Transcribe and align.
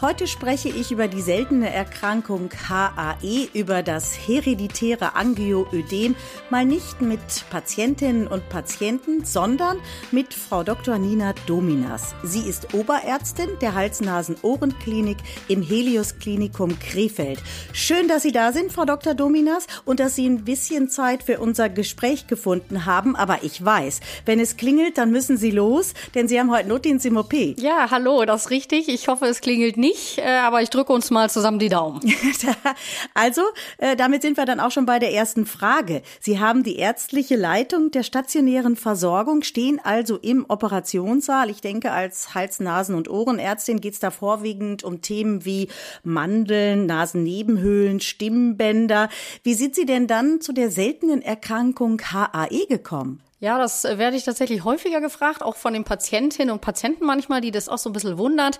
Heute 0.00 0.28
spreche 0.28 0.68
ich 0.68 0.92
über 0.92 1.08
die 1.08 1.20
seltene 1.20 1.74
Erkrankung 1.74 2.50
HAE, 2.68 3.48
über 3.52 3.82
das 3.82 4.14
hereditäre 4.14 5.16
Angioödem, 5.16 6.14
mal 6.50 6.64
nicht 6.64 7.00
mit 7.00 7.18
Patientinnen 7.50 8.28
und 8.28 8.48
Patienten, 8.48 9.24
sondern 9.24 9.76
mit 10.12 10.34
Frau 10.34 10.62
Dr. 10.62 10.98
Nina 10.98 11.34
Dominas. 11.48 12.14
Sie 12.22 12.48
ist 12.48 12.74
Oberärztin 12.74 13.48
der 13.60 13.74
Hals-Nasen-Ohren-Klinik 13.74 15.16
im 15.48 15.62
Helios 15.62 16.20
Klinikum 16.20 16.78
Krefeld. 16.78 17.42
Schön, 17.72 18.06
dass 18.06 18.22
Sie 18.22 18.30
da 18.30 18.52
sind, 18.52 18.70
Frau 18.70 18.84
Dr. 18.84 19.14
Dominas, 19.14 19.66
und 19.84 19.98
dass 19.98 20.14
Sie 20.14 20.28
ein 20.28 20.44
bisschen 20.44 20.88
Zeit 20.88 21.24
für 21.24 21.40
unser 21.40 21.68
Gespräch 21.68 22.28
gefunden 22.28 22.86
haben. 22.86 23.16
Aber 23.16 23.42
ich 23.42 23.64
weiß, 23.64 23.98
wenn 24.26 24.38
es 24.38 24.56
klingelt, 24.56 24.96
dann 24.96 25.10
müssen 25.10 25.36
Sie 25.36 25.50
los, 25.50 25.92
denn 26.14 26.28
Sie 26.28 26.38
haben 26.38 26.52
heute 26.52 26.68
Notdienst 26.68 27.04
im 27.04 27.16
OP. 27.16 27.34
Ja, 27.34 27.90
hallo, 27.90 28.24
das 28.24 28.42
ist 28.42 28.50
richtig. 28.50 28.88
Ich 28.88 29.08
hoffe, 29.08 29.26
es 29.26 29.40
klingelt 29.40 29.76
nicht 29.76 29.87
nicht, 29.88 30.18
äh, 30.18 30.22
aber 30.22 30.62
ich 30.62 30.70
drücke 30.70 30.92
uns 30.92 31.10
mal 31.10 31.30
zusammen 31.30 31.58
die 31.58 31.68
Daumen. 31.68 32.00
also, 33.14 33.42
äh, 33.78 33.96
damit 33.96 34.22
sind 34.22 34.36
wir 34.36 34.44
dann 34.44 34.60
auch 34.60 34.70
schon 34.70 34.86
bei 34.86 34.98
der 34.98 35.12
ersten 35.12 35.46
Frage. 35.46 36.02
Sie 36.20 36.38
haben 36.38 36.62
die 36.62 36.76
ärztliche 36.76 37.36
Leitung 37.36 37.90
der 37.90 38.02
stationären 38.02 38.76
Versorgung, 38.76 39.42
stehen 39.42 39.80
also 39.82 40.16
im 40.16 40.44
Operationssaal. 40.48 41.50
Ich 41.50 41.60
denke, 41.60 41.92
als 41.92 42.34
Hals-, 42.34 42.60
Nasen- 42.60 42.94
und 42.94 43.08
Ohrenärztin 43.08 43.80
geht 43.80 43.94
es 43.94 44.00
da 44.00 44.10
vorwiegend 44.10 44.84
um 44.84 45.00
Themen 45.00 45.44
wie 45.44 45.68
Mandeln, 46.02 46.86
Nasennebenhöhlen, 46.86 48.00
Stimmbänder. 48.00 49.08
Wie 49.42 49.54
sind 49.54 49.74
Sie 49.74 49.86
denn 49.86 50.06
dann 50.06 50.40
zu 50.40 50.52
der 50.52 50.70
seltenen 50.70 51.22
Erkrankung 51.22 52.00
HAE 52.00 52.66
gekommen? 52.68 53.22
Ja, 53.40 53.56
das 53.56 53.84
äh, 53.84 53.98
werde 53.98 54.16
ich 54.16 54.24
tatsächlich 54.24 54.64
häufiger 54.64 55.00
gefragt, 55.00 55.42
auch 55.42 55.54
von 55.54 55.72
den 55.72 55.84
Patientinnen 55.84 56.52
und 56.52 56.60
Patienten 56.60 57.04
manchmal, 57.04 57.40
die 57.40 57.52
das 57.52 57.68
auch 57.68 57.78
so 57.78 57.88
ein 57.88 57.92
bisschen 57.92 58.18
wundert. 58.18 58.58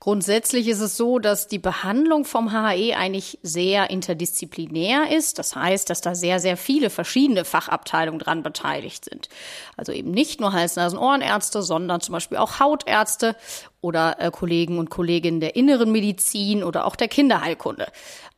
Grundsätzlich 0.00 0.68
ist 0.68 0.80
es 0.80 0.98
so, 0.98 1.18
dass 1.18 1.48
die 1.48 1.58
Behandlung 1.58 2.26
vom 2.26 2.52
HAE 2.52 2.94
eigentlich 2.94 3.38
sehr 3.42 3.88
interdisziplinär 3.88 5.16
ist. 5.16 5.38
Das 5.38 5.56
heißt, 5.56 5.88
dass 5.88 6.02
da 6.02 6.14
sehr, 6.14 6.40
sehr 6.40 6.58
viele 6.58 6.90
verschiedene 6.90 7.46
Fachabteilungen 7.46 8.18
dran 8.18 8.42
beteiligt 8.42 9.06
sind. 9.06 9.30
Also 9.78 9.92
eben 9.92 10.10
nicht 10.10 10.40
nur 10.40 10.52
Hals-, 10.52 10.76
Nasen-, 10.76 10.98
Ohrenärzte, 10.98 11.62
sondern 11.62 12.02
zum 12.02 12.12
Beispiel 12.12 12.36
auch 12.36 12.60
Hautärzte 12.60 13.34
oder 13.80 14.16
äh, 14.20 14.30
Kollegen 14.30 14.78
und 14.78 14.90
Kolleginnen 14.90 15.40
der 15.40 15.56
inneren 15.56 15.92
Medizin 15.92 16.64
oder 16.64 16.86
auch 16.86 16.96
der 16.96 17.08
Kinderheilkunde. 17.08 17.86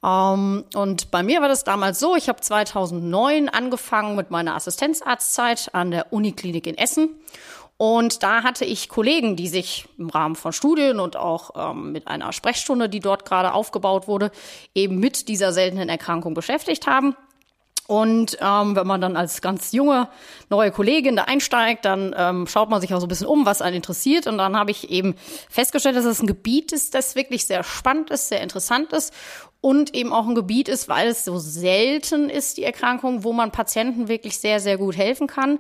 Ähm, 0.05 0.64
und 0.74 1.10
bei 1.10 1.22
mir 1.22 1.41
war 1.41 1.48
das 1.48 1.64
damals 1.64 1.98
so, 1.98 2.16
ich 2.16 2.28
habe 2.28 2.41
2009 2.41 3.48
angefangen 3.48 4.16
mit 4.16 4.30
meiner 4.30 4.55
Assistenzarztzeit 4.55 5.70
an 5.74 5.91
der 5.91 6.12
Uniklinik 6.12 6.66
in 6.66 6.77
Essen. 6.77 7.10
Und 7.77 8.22
da 8.22 8.42
hatte 8.42 8.66
ich 8.66 8.91
Kollegen, 8.91 9.36
die 9.36 9.48
sich 9.48 9.88
im 9.97 10.10
Rahmen 10.10 10.36
von 10.36 10.52
Studien 10.52 11.00
und 11.00 11.16
auch 11.16 11.52
ähm, 11.56 11.92
mit 11.92 12.08
einer 12.08 12.30
Sprechstunde, 12.34 12.91
die 12.91 13.00
dort 13.00 13.25
gerade 13.25 13.54
aufgebaut 13.54 14.06
wurde, 14.06 14.30
eben 14.75 15.00
mit 15.00 15.28
dieser 15.28 15.54
seltenen 15.54 15.88
Erkrankung 15.88 16.34
beschäftigt 16.34 16.86
haben. 16.86 17.16
Und 17.91 18.38
ähm, 18.41 18.77
wenn 18.77 18.86
man 18.86 19.00
dann 19.00 19.16
als 19.16 19.41
ganz 19.41 19.72
junge 19.72 20.08
neue 20.48 20.70
Kollegin 20.70 21.16
da 21.16 21.24
einsteigt, 21.24 21.84
dann 21.84 22.14
ähm, 22.16 22.47
schaut 22.47 22.70
man 22.70 22.80
sich 22.80 22.94
auch 22.94 23.00
so 23.00 23.06
ein 23.06 23.08
bisschen 23.08 23.27
um, 23.27 23.47
was 23.47 23.62
einen 23.62 23.75
interessiert. 23.75 24.28
Und 24.28 24.38
dann 24.38 24.56
habe 24.56 24.70
ich 24.70 24.91
eben 24.91 25.16
festgestellt, 25.48 25.97
dass 25.97 26.04
es 26.04 26.22
ein 26.22 26.28
Gebiet 26.28 26.70
ist, 26.70 26.94
das 26.94 27.16
wirklich 27.16 27.47
sehr 27.47 27.64
spannend 27.64 28.10
ist, 28.10 28.28
sehr 28.28 28.42
interessant 28.42 28.92
ist 28.92 29.12
und 29.60 29.92
eben 29.92 30.12
auch 30.12 30.25
ein 30.28 30.37
Gebiet 30.37 30.69
ist, 30.69 30.88
weil 30.88 31.09
es 31.09 31.25
so 31.25 31.38
selten 31.38 32.31
ist, 32.31 32.59
die 32.59 32.62
Erkrankung, 32.62 33.25
wo 33.25 33.32
man 33.32 33.50
Patienten 33.50 34.06
wirklich 34.06 34.38
sehr, 34.38 34.60
sehr 34.60 34.78
gut 34.78 34.97
helfen 34.97 35.26
kann 35.26 35.59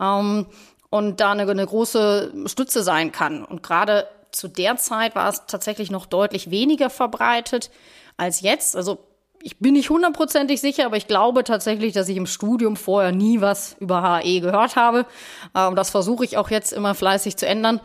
ähm, 0.00 0.46
und 0.88 1.18
da 1.18 1.32
eine, 1.32 1.50
eine 1.50 1.66
große 1.66 2.32
Stütze 2.46 2.84
sein 2.84 3.10
kann. 3.10 3.44
Und 3.44 3.64
gerade 3.64 4.06
zu 4.30 4.46
der 4.46 4.76
Zeit 4.76 5.16
war 5.16 5.28
es 5.28 5.46
tatsächlich 5.48 5.90
noch 5.90 6.06
deutlich 6.06 6.48
weniger 6.48 6.90
verbreitet 6.90 7.72
als 8.16 8.40
jetzt. 8.40 8.76
Also 8.76 9.00
ich 9.42 9.58
bin 9.58 9.74
nicht 9.74 9.90
hundertprozentig 9.90 10.60
sicher, 10.60 10.86
aber 10.86 10.96
ich 10.96 11.08
glaube 11.08 11.44
tatsächlich, 11.44 11.92
dass 11.92 12.08
ich 12.08 12.16
im 12.16 12.26
Studium 12.26 12.76
vorher 12.76 13.12
nie 13.12 13.40
was 13.40 13.76
über 13.80 14.20
HE 14.22 14.40
gehört 14.40 14.76
habe. 14.76 15.06
Ähm, 15.54 15.74
das 15.74 15.90
versuche 15.90 16.24
ich 16.24 16.38
auch 16.38 16.50
jetzt 16.50 16.72
immer 16.72 16.94
fleißig 16.94 17.36
zu 17.36 17.46
ändern. 17.46 17.80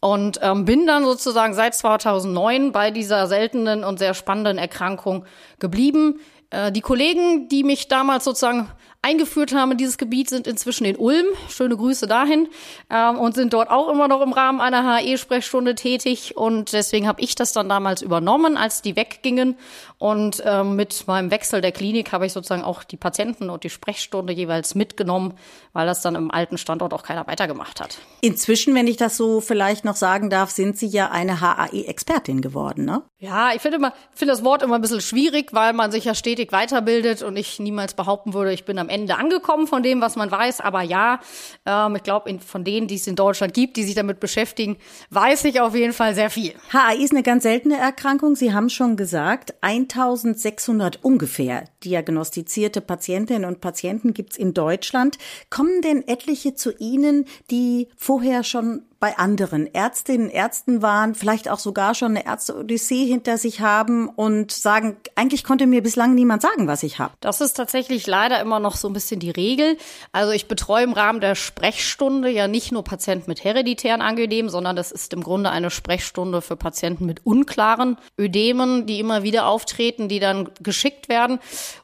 Und 0.00 0.40
ähm, 0.42 0.64
bin 0.64 0.86
dann 0.86 1.04
sozusagen 1.04 1.54
seit 1.54 1.76
2009 1.76 2.72
bei 2.72 2.90
dieser 2.90 3.28
seltenen 3.28 3.84
und 3.84 4.00
sehr 4.00 4.14
spannenden 4.14 4.58
Erkrankung 4.58 5.24
geblieben. 5.60 6.18
Äh, 6.50 6.72
die 6.72 6.80
Kollegen, 6.80 7.48
die 7.48 7.62
mich 7.62 7.86
damals 7.86 8.24
sozusagen 8.24 8.68
eingeführt 9.02 9.52
haben 9.52 9.72
in 9.72 9.78
dieses 9.78 9.98
Gebiet, 9.98 10.30
sind 10.30 10.46
inzwischen 10.46 10.84
in 10.84 10.96
Ulm. 10.96 11.26
Schöne 11.48 11.76
Grüße 11.76 12.06
dahin. 12.06 12.48
Ähm, 12.88 13.18
und 13.18 13.34
sind 13.34 13.52
dort 13.52 13.68
auch 13.68 13.88
immer 13.88 14.06
noch 14.06 14.22
im 14.22 14.32
Rahmen 14.32 14.60
einer 14.60 14.98
HE-Sprechstunde 14.98 15.74
tätig. 15.74 16.36
Und 16.36 16.72
deswegen 16.72 17.08
habe 17.08 17.20
ich 17.20 17.34
das 17.34 17.52
dann 17.52 17.68
damals 17.68 18.00
übernommen, 18.00 18.56
als 18.56 18.80
die 18.80 18.94
weggingen. 18.94 19.56
Und 19.98 20.42
ähm, 20.44 20.76
mit 20.76 21.06
meinem 21.06 21.30
Wechsel 21.30 21.60
der 21.60 21.72
Klinik 21.72 22.12
habe 22.12 22.26
ich 22.26 22.32
sozusagen 22.32 22.64
auch 22.64 22.82
die 22.82 22.96
Patienten 22.96 23.50
und 23.50 23.64
die 23.64 23.70
Sprechstunde 23.70 24.32
jeweils 24.32 24.74
mitgenommen, 24.74 25.34
weil 25.72 25.86
das 25.86 26.02
dann 26.02 26.14
im 26.14 26.30
alten 26.30 26.58
Standort 26.58 26.92
auch 26.92 27.02
keiner 27.02 27.26
weitergemacht 27.26 27.80
hat. 27.80 27.98
Inzwischen, 28.20 28.74
wenn 28.74 28.86
ich 28.86 28.96
das 28.96 29.16
so 29.16 29.40
vielleicht 29.40 29.84
noch 29.84 29.96
sagen 29.96 30.30
darf, 30.30 30.50
sind 30.50 30.76
Sie 30.76 30.88
ja 30.88 31.10
eine 31.10 31.40
HAE-Expertin 31.40 32.40
geworden, 32.40 32.84
ne? 32.84 33.02
Ja, 33.18 33.52
ich 33.54 33.62
finde 33.62 33.76
immer, 33.76 33.92
finde 34.12 34.32
das 34.32 34.42
Wort 34.42 34.62
immer 34.62 34.74
ein 34.74 34.80
bisschen 34.80 35.00
schwierig, 35.00 35.52
weil 35.52 35.72
man 35.72 35.92
sich 35.92 36.04
ja 36.04 36.16
stetig 36.16 36.50
weiterbildet 36.50 37.22
und 37.22 37.36
ich 37.36 37.60
niemals 37.60 37.94
behaupten 37.94 38.34
würde, 38.34 38.52
ich 38.52 38.64
bin 38.64 38.80
am 38.80 38.88
Ende 38.92 39.16
angekommen 39.16 39.66
von 39.66 39.82
dem, 39.82 40.00
was 40.00 40.16
man 40.16 40.30
weiß. 40.30 40.60
Aber 40.60 40.82
ja, 40.82 41.20
ähm, 41.66 41.96
ich 41.96 42.02
glaube, 42.02 42.38
von 42.38 42.64
denen, 42.64 42.86
die 42.86 42.96
es 42.96 43.06
in 43.06 43.16
Deutschland 43.16 43.54
gibt, 43.54 43.76
die 43.76 43.84
sich 43.84 43.94
damit 43.94 44.20
beschäftigen, 44.20 44.76
weiß 45.10 45.44
ich 45.44 45.60
auf 45.60 45.74
jeden 45.74 45.92
Fall 45.92 46.14
sehr 46.14 46.30
viel. 46.30 46.52
HAI 46.72 46.96
ist 46.96 47.12
eine 47.12 47.22
ganz 47.22 47.42
seltene 47.42 47.78
Erkrankung. 47.78 48.36
Sie 48.36 48.52
haben 48.52 48.68
schon 48.68 48.96
gesagt, 48.96 49.54
1600 49.62 51.02
ungefähr 51.02 51.64
diagnostizierte 51.84 52.80
Patientinnen 52.80 53.44
und 53.44 53.60
Patienten 53.60 54.14
gibt's 54.14 54.36
in 54.36 54.54
Deutschland. 54.54 55.18
Kommen 55.50 55.82
denn 55.82 56.06
etliche 56.06 56.54
zu 56.54 56.72
Ihnen, 56.78 57.24
die 57.50 57.88
vorher 57.96 58.44
schon 58.44 58.82
bei 59.02 59.18
anderen 59.18 59.66
Ärztinnen, 59.66 60.30
Ärzten 60.30 60.80
waren, 60.80 61.16
vielleicht 61.16 61.48
auch 61.48 61.58
sogar 61.58 61.96
schon 61.96 62.12
eine 62.12 62.24
Ärzte-Odyssee 62.24 63.04
hinter 63.04 63.36
sich 63.36 63.60
haben 63.60 64.08
und 64.08 64.52
sagen, 64.52 64.96
eigentlich 65.16 65.42
konnte 65.42 65.66
mir 65.66 65.82
bislang 65.82 66.14
niemand 66.14 66.40
sagen, 66.40 66.68
was 66.68 66.84
ich 66.84 67.00
habe. 67.00 67.12
Das 67.18 67.40
ist 67.40 67.54
tatsächlich 67.54 68.06
leider 68.06 68.40
immer 68.40 68.60
noch 68.60 68.76
so 68.76 68.88
ein 68.88 68.92
bisschen 68.92 69.18
die 69.18 69.32
Regel. 69.32 69.76
Also 70.12 70.30
ich 70.30 70.46
betreue 70.46 70.84
im 70.84 70.92
Rahmen 70.92 71.20
der 71.20 71.34
Sprechstunde 71.34 72.30
ja 72.30 72.46
nicht 72.46 72.70
nur 72.70 72.84
Patienten 72.84 73.28
mit 73.28 73.42
hereditären 73.42 74.02
Angiodemen, 74.02 74.52
sondern 74.52 74.76
das 74.76 74.92
ist 74.92 75.12
im 75.12 75.24
Grunde 75.24 75.50
eine 75.50 75.70
Sprechstunde 75.70 76.40
für 76.40 76.54
Patienten 76.54 77.04
mit 77.04 77.26
unklaren 77.26 77.96
Ödemen, 78.16 78.86
die 78.86 79.00
immer 79.00 79.24
wieder 79.24 79.48
auftreten, 79.48 80.06
die 80.08 80.20
dann 80.20 80.50
geschickt 80.60 81.08
werden. 81.08 81.40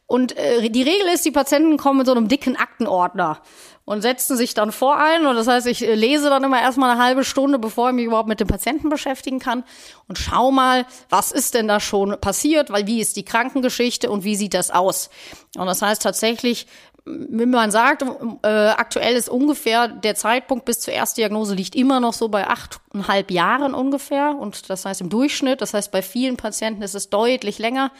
Und 0.09 0.39
äh, 0.39 0.71
die 0.71 0.83
Regel 0.83 1.07
ist, 1.13 1.27
die 1.27 1.31
Patienten 1.31 1.77
kommen 1.77 1.99
mit 1.99 2.07
so 2.07 2.15
einem 2.15 2.29
dicken 2.29 2.57
Aktenordner 2.57 3.43
und 3.85 4.01
setzen 4.01 4.39
sich 4.39 4.55
dann 4.55 4.73
vor 4.73 4.97
ein. 4.97 5.27
Und 5.27 5.37
das 5.37 5.49
heißt, 5.49 5.67
ich 5.67 5.87
äh, 5.87 5.95
lese 5.95 6.31
dann 6.31 6.43
immer 6.43 6.59
erstmal 6.63 6.91
eine 6.91 7.03
halbe 7.03 7.25
Stunde, 7.25 7.59
bevor 7.59 7.91
ich 7.91 7.95
mich 7.95 8.07
überhaupt 8.07 8.29
mit 8.29 8.41
dem 8.41 8.49
Patienten 8.49 8.89
beschäftigen 8.89 9.39
kann 9.39 9.65
und 10.09 10.17
schau 10.17 10.51
mal, 10.51 10.87
was 11.11 11.31
ist 11.31 11.53
denn 11.53 11.69
da 11.69 11.79
schon 11.79 12.19
passiert, 12.23 12.71
weil 12.71 12.87
wie 12.87 13.03
ist 13.03 13.17
die 13.17 13.25
Krankengeschichte 13.25 14.11
und 14.11 14.25
wie 14.25 14.35
sieht 14.35 14.55
das 14.55 14.71
aus? 14.71 15.11
Und 15.59 15.67
das 15.67 15.83
heißt 15.83 16.03
tatsächlich, 16.03 16.67
wenn 17.05 17.51
man 17.51 17.71
sagt, 17.71 18.03
äh, 18.45 18.49
aktuell 18.49 19.15
ist 19.15 19.29
ungefähr 19.29 19.89
der 19.89 20.15
Zeitpunkt 20.15 20.65
bis 20.65 20.81
zur 20.81 20.95
Erstdiagnose 20.95 21.55
liegt 21.55 21.77
immer 21.77 22.01
noch 22.01 22.15
so 22.15 22.29
bei 22.29 22.47
achteinhalb 22.47 23.31
Jahren 23.31 23.75
ungefähr. 23.75 24.35
Und 24.39 24.71
das 24.71 24.87
heißt 24.87 25.03
im 25.03 25.11
Durchschnitt, 25.11 25.61
das 25.61 25.75
heißt 25.75 25.93
bei 25.93 26.01
vielen 26.01 26.39
Patienten 26.39 26.81
ist 26.81 26.95
es 26.95 27.11
deutlich 27.11 27.59
länger. 27.59 27.91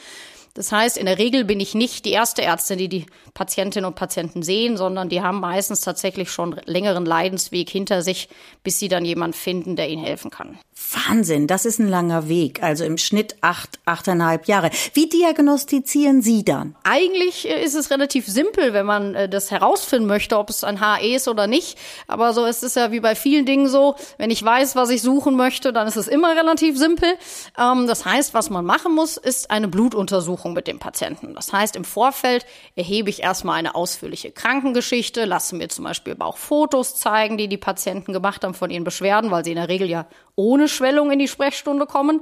Das 0.59 0.73
heißt, 0.73 0.99
in 0.99 1.07
der 1.07 1.19
Regel 1.19 1.45
bin 1.45 1.61
ich 1.61 1.77
nicht 1.77 2.05
die 2.05 2.11
erste 2.11 2.43
Ärztin, 2.43 2.79
die 2.79 2.89
die 2.89 3.07
Patientinnen 3.33 3.87
und 3.87 3.95
Patienten 3.95 4.43
sehen, 4.43 4.77
sondern 4.77 5.09
die 5.09 5.21
haben 5.23 5.39
meistens 5.39 5.83
tatsächlich 5.83 6.33
schon 6.33 6.61
längeren 6.65 7.07
Leidensweg 7.07 7.71
hinter 7.71 8.03
sich, 8.03 8.29
bis 8.65 8.81
sie 8.81 8.89
dann 8.89 9.05
jemanden 9.05 9.37
finden, 9.37 9.77
der 9.77 9.89
ihnen 9.89 10.03
helfen 10.03 10.33
kann. 10.33 10.59
Wahnsinn, 10.93 11.47
das 11.47 11.65
ist 11.65 11.79
ein 11.79 11.89
langer 11.89 12.29
Weg, 12.29 12.63
also 12.63 12.85
im 12.85 12.99
Schnitt 12.99 13.37
acht, 13.41 13.79
achteinhalb 13.85 14.47
Jahre. 14.47 14.71
Wie 14.95 15.09
diagnostizieren 15.09 16.23
Sie 16.23 16.45
dann? 16.45 16.77
Eigentlich 16.85 17.49
äh, 17.49 17.63
ist 17.63 17.75
es 17.75 17.91
relativ 17.91 18.27
simpel, 18.27 18.73
wenn 18.73 18.87
man 18.87 19.15
äh, 19.15 19.29
das 19.29 19.51
herausfinden 19.51 20.07
möchte, 20.07 20.39
ob 20.39 20.51
es 20.51 20.65
ein 20.65 20.81
HE 20.81 21.15
ist 21.15 21.29
oder 21.29 21.47
nicht. 21.47 21.79
Aber 22.07 22.33
so 22.33 22.45
ist 22.45 22.63
es 22.63 22.75
ja 22.75 22.91
wie 22.93 23.01
bei 23.01 23.15
vielen 23.15 23.45
Dingen 23.45 23.69
so, 23.69 23.97
wenn 24.17 24.31
ich 24.31 24.43
weiß, 24.43 24.77
was 24.77 24.91
ich 24.91 25.03
suchen 25.03 25.37
möchte, 25.37 25.73
dann 25.73 25.87
ist 25.89 25.97
es 25.97 26.09
immer 26.09 26.37
relativ 26.37 26.79
simpel. 26.79 27.09
Ähm, 27.59 27.87
das 27.87 28.05
heißt, 28.05 28.33
was 28.33 28.49
man 28.49 28.65
machen 28.65 28.95
muss, 28.95 29.17
ist 29.17 29.51
eine 29.51 29.69
Blutuntersuchung 29.69 30.53
mit 30.53 30.69
dem 30.69 30.79
Patienten. 30.79 31.35
Das 31.35 31.53
heißt, 31.53 31.77
im 31.77 31.85
Vorfeld 31.85 32.47
erhebe 32.77 33.11
ich 33.11 33.23
erstmal 33.23 33.59
eine 33.59 33.75
ausführliche 33.75 34.31
Krankengeschichte, 34.31 35.25
lasse 35.25 35.57
mir 35.57 35.69
zum 35.69 35.85
Beispiel 35.85 36.17
auch 36.21 36.39
Fotos 36.39 36.97
zeigen, 36.97 37.37
die 37.37 37.49
die 37.49 37.59
Patienten 37.59 38.13
gemacht 38.13 38.45
haben 38.45 38.55
von 38.55 38.71
ihren 38.71 38.85
Beschwerden, 38.85 39.31
weil 39.31 39.45
sie 39.45 39.51
in 39.51 39.57
der 39.57 39.69
Regel 39.69 39.89
ja 39.89 40.07
ohne 40.39 40.68
Schwellung 40.69 41.11
in 41.11 41.19
die 41.19 41.29
Sprechstunde 41.29 41.87
kommen 41.87 42.21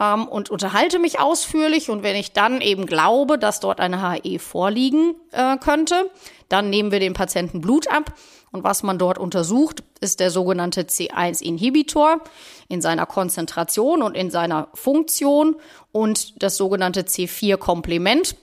ähm, 0.00 0.26
und 0.26 0.50
unterhalte 0.50 0.98
mich 0.98 1.20
ausführlich. 1.20 1.90
Und 1.90 2.02
wenn 2.02 2.16
ich 2.16 2.32
dann 2.32 2.60
eben 2.60 2.86
glaube, 2.86 3.38
dass 3.38 3.60
dort 3.60 3.80
eine 3.80 4.12
HE 4.12 4.38
vorliegen 4.38 5.14
äh, 5.32 5.56
könnte, 5.58 6.10
dann 6.48 6.70
nehmen 6.70 6.92
wir 6.92 7.00
dem 7.00 7.14
Patienten 7.14 7.60
Blut 7.60 7.88
ab. 7.88 8.14
Und 8.52 8.64
was 8.64 8.82
man 8.82 8.98
dort 8.98 9.18
untersucht, 9.18 9.84
ist 10.00 10.18
der 10.18 10.30
sogenannte 10.30 10.82
C1-Inhibitor 10.82 12.20
in 12.68 12.82
seiner 12.82 13.06
Konzentration 13.06 14.02
und 14.02 14.16
in 14.16 14.30
seiner 14.30 14.68
Funktion 14.74 15.56
und 15.92 16.42
das 16.42 16.56
sogenannte 16.56 17.02
C4-Komplement. 17.02 18.36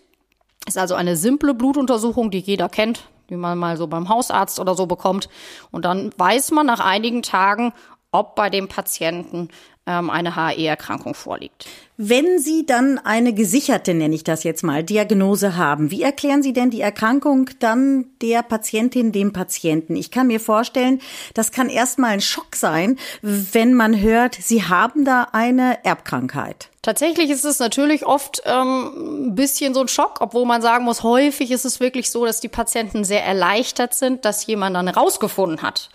Ist 0.66 0.78
also 0.78 0.96
eine 0.96 1.16
simple 1.18 1.54
Blutuntersuchung, 1.54 2.32
die 2.32 2.40
jeder 2.40 2.70
kennt, 2.70 3.10
die 3.30 3.36
man 3.36 3.58
mal 3.58 3.76
so 3.78 3.88
beim 3.88 4.08
Hausarzt 4.08 4.60
oder 4.60 4.76
so 4.76 4.86
bekommt. 4.86 5.28
Und 5.72 5.84
dann 5.84 6.12
weiß 6.18 6.52
man 6.52 6.66
nach 6.66 6.80
einigen 6.80 7.22
Tagen, 7.22 7.74
ob 8.18 8.36
bei 8.36 8.50
dem 8.50 8.68
Patienten 8.68 9.50
ähm, 9.86 10.10
eine 10.10 10.36
HE-Erkrankung 10.36 11.14
vorliegt. 11.14 11.68
Wenn 12.00 12.38
Sie 12.38 12.64
dann 12.64 13.00
eine 13.00 13.34
gesicherte, 13.34 13.96
nenne 13.96 14.14
ich 14.14 14.24
das 14.24 14.44
jetzt 14.44 14.62
mal, 14.62 14.84
Diagnose 14.84 15.56
haben, 15.58 15.90
wie 15.90 16.04
erklären 16.04 16.44
Sie 16.44 16.54
denn 16.54 16.70
die 16.70 16.82
Erkrankung 16.82 17.50
dann 17.58 18.06
der 18.22 18.44
Patientin, 18.44 19.12
dem 19.12 19.34
Patienten? 19.34 19.96
Ich 19.96 20.12
kann 20.12 20.28
mir 20.28 20.40
vorstellen, 20.40 21.02
das 21.34 21.52
kann 21.52 21.70
erstmal 21.70 22.12
ein 22.12 22.22
Schock 22.22 22.56
sein, 22.56 23.00
wenn 23.24 23.74
man 23.74 24.00
hört, 24.00 24.36
Sie 24.36 24.62
haben 24.62 25.06
da 25.06 25.30
eine 25.32 25.84
Erbkrankheit. 25.84 26.70
Tatsächlich 26.88 27.30
ist 27.32 27.44
es 27.44 27.60
natürlich 27.60 28.06
oft 28.06 28.42
ähm, 28.46 29.26
ein 29.28 29.36
bisschen 29.36 29.74
so 29.74 29.82
ein 29.82 29.90
Schock, 29.90 30.22
obwohl 30.22 30.46
man 30.46 30.62
sagen 30.62 30.86
muss, 30.86 31.04
häufig 31.04 31.52
ist 31.52 31.66
es 31.66 31.82
wirklich 31.82 32.10
so, 32.12 32.26
dass 32.26 32.40
die 32.40 32.48
Patienten 32.48 33.04
sehr 33.04 33.26
erleichtert 33.26 33.94
sind, 33.94 34.24
dass 34.24 34.46
jemand 34.46 34.74
dann 34.74 34.88
herausgefunden 34.88 35.62
hat, 35.62 35.90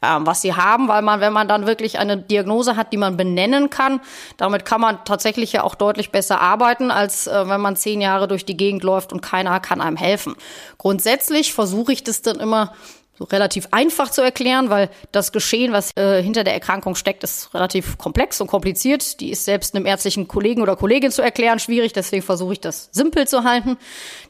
ähm, 0.00 0.26
was 0.26 0.40
sie 0.40 0.54
haben, 0.54 0.88
weil 0.88 1.02
man, 1.02 1.20
wenn 1.20 1.34
man 1.34 1.48
dann 1.48 1.66
wirklich 1.66 1.98
eine 1.98 2.16
Diagnose 2.16 2.76
hat, 2.76 2.94
die 2.94 2.96
man 2.96 3.18
benennen 3.18 3.68
kann, 3.68 4.00
damit 4.38 4.64
kann 4.64 4.80
man 4.80 5.04
tatsächlich 5.04 5.47
ja 5.52 5.62
auch 5.62 5.74
deutlich 5.74 6.10
besser 6.10 6.40
arbeiten, 6.40 6.90
als 6.90 7.26
äh, 7.26 7.48
wenn 7.48 7.60
man 7.60 7.76
zehn 7.76 8.00
Jahre 8.00 8.28
durch 8.28 8.44
die 8.44 8.56
Gegend 8.56 8.82
läuft 8.82 9.12
und 9.12 9.20
keiner 9.20 9.60
kann 9.60 9.80
einem 9.80 9.96
helfen. 9.96 10.34
Grundsätzlich 10.78 11.52
versuche 11.52 11.92
ich 11.92 12.04
das 12.04 12.22
dann 12.22 12.40
immer 12.40 12.72
so 13.18 13.24
relativ 13.24 13.68
einfach 13.72 14.10
zu 14.10 14.22
erklären, 14.22 14.70
weil 14.70 14.90
das 15.10 15.32
Geschehen, 15.32 15.72
was 15.72 15.90
äh, 15.96 16.22
hinter 16.22 16.44
der 16.44 16.54
Erkrankung 16.54 16.94
steckt, 16.94 17.24
ist 17.24 17.52
relativ 17.52 17.98
komplex 17.98 18.40
und 18.40 18.46
kompliziert. 18.46 19.18
Die 19.20 19.30
ist 19.30 19.44
selbst 19.44 19.74
einem 19.74 19.86
ärztlichen 19.86 20.28
Kollegen 20.28 20.62
oder 20.62 20.76
Kollegin 20.76 21.10
zu 21.10 21.20
erklären 21.20 21.58
schwierig, 21.58 21.92
deswegen 21.92 22.22
versuche 22.22 22.52
ich 22.52 22.60
das 22.60 22.90
simpel 22.92 23.26
zu 23.26 23.42
halten. 23.42 23.76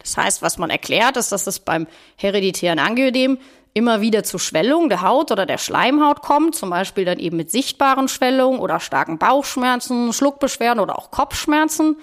Das 0.00 0.16
heißt, 0.16 0.40
was 0.40 0.56
man 0.56 0.70
erklärt, 0.70 1.18
ist, 1.18 1.32
dass 1.32 1.46
es 1.46 1.58
beim 1.58 1.86
hereditären 2.16 2.78
Angioedem 2.78 3.38
immer 3.74 4.00
wieder 4.00 4.24
zu 4.24 4.38
Schwellung 4.38 4.88
der 4.88 5.02
Haut 5.02 5.30
oder 5.30 5.46
der 5.46 5.58
Schleimhaut 5.58 6.22
kommt, 6.22 6.54
zum 6.54 6.70
Beispiel 6.70 7.04
dann 7.04 7.18
eben 7.18 7.36
mit 7.36 7.50
sichtbaren 7.50 8.08
Schwellungen 8.08 8.60
oder 8.60 8.80
starken 8.80 9.18
Bauchschmerzen, 9.18 10.12
Schluckbeschwerden 10.12 10.80
oder 10.80 10.98
auch 10.98 11.10
Kopfschmerzen. 11.10 11.96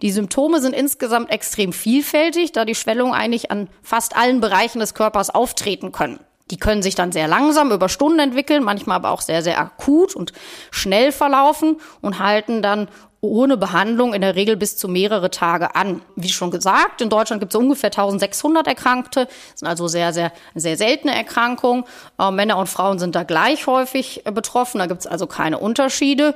Die 0.00 0.10
Symptome 0.10 0.60
sind 0.60 0.74
insgesamt 0.74 1.30
extrem 1.30 1.72
vielfältig, 1.72 2.52
da 2.52 2.64
die 2.64 2.74
Schwellungen 2.74 3.14
eigentlich 3.14 3.50
an 3.50 3.68
fast 3.82 4.16
allen 4.16 4.40
Bereichen 4.40 4.78
des 4.78 4.94
Körpers 4.94 5.30
auftreten 5.30 5.92
können. 5.92 6.20
Die 6.50 6.56
können 6.56 6.82
sich 6.82 6.94
dann 6.94 7.12
sehr 7.12 7.28
langsam 7.28 7.72
über 7.72 7.88
Stunden 7.88 8.20
entwickeln, 8.20 8.62
manchmal 8.62 8.96
aber 8.96 9.10
auch 9.10 9.20
sehr, 9.20 9.42
sehr 9.42 9.58
akut 9.58 10.14
und 10.14 10.32
schnell 10.70 11.12
verlaufen 11.12 11.76
und 12.00 12.20
halten 12.20 12.62
dann 12.62 12.88
ohne 13.20 13.56
Behandlung 13.56 14.14
in 14.14 14.20
der 14.20 14.36
Regel 14.36 14.56
bis 14.56 14.76
zu 14.76 14.88
mehrere 14.88 15.30
Tage 15.30 15.74
an. 15.74 16.02
Wie 16.14 16.28
schon 16.28 16.50
gesagt, 16.50 17.00
in 17.00 17.10
Deutschland 17.10 17.40
gibt 17.40 17.52
es 17.52 17.60
ungefähr 17.60 17.88
1600 17.88 18.66
Erkrankte, 18.66 19.26
das 19.26 19.60
sind 19.60 19.68
also 19.68 19.88
sehr, 19.88 20.12
sehr, 20.12 20.32
sehr 20.54 20.76
seltene 20.76 21.14
Erkrankungen. 21.14 21.84
Äh, 22.18 22.30
Männer 22.30 22.58
und 22.58 22.68
Frauen 22.68 22.98
sind 22.98 23.14
da 23.14 23.24
gleich 23.24 23.66
häufig 23.66 24.24
äh, 24.24 24.30
betroffen, 24.30 24.78
da 24.78 24.86
gibt 24.86 25.00
es 25.00 25.06
also 25.06 25.26
keine 25.26 25.58
Unterschiede. 25.58 26.34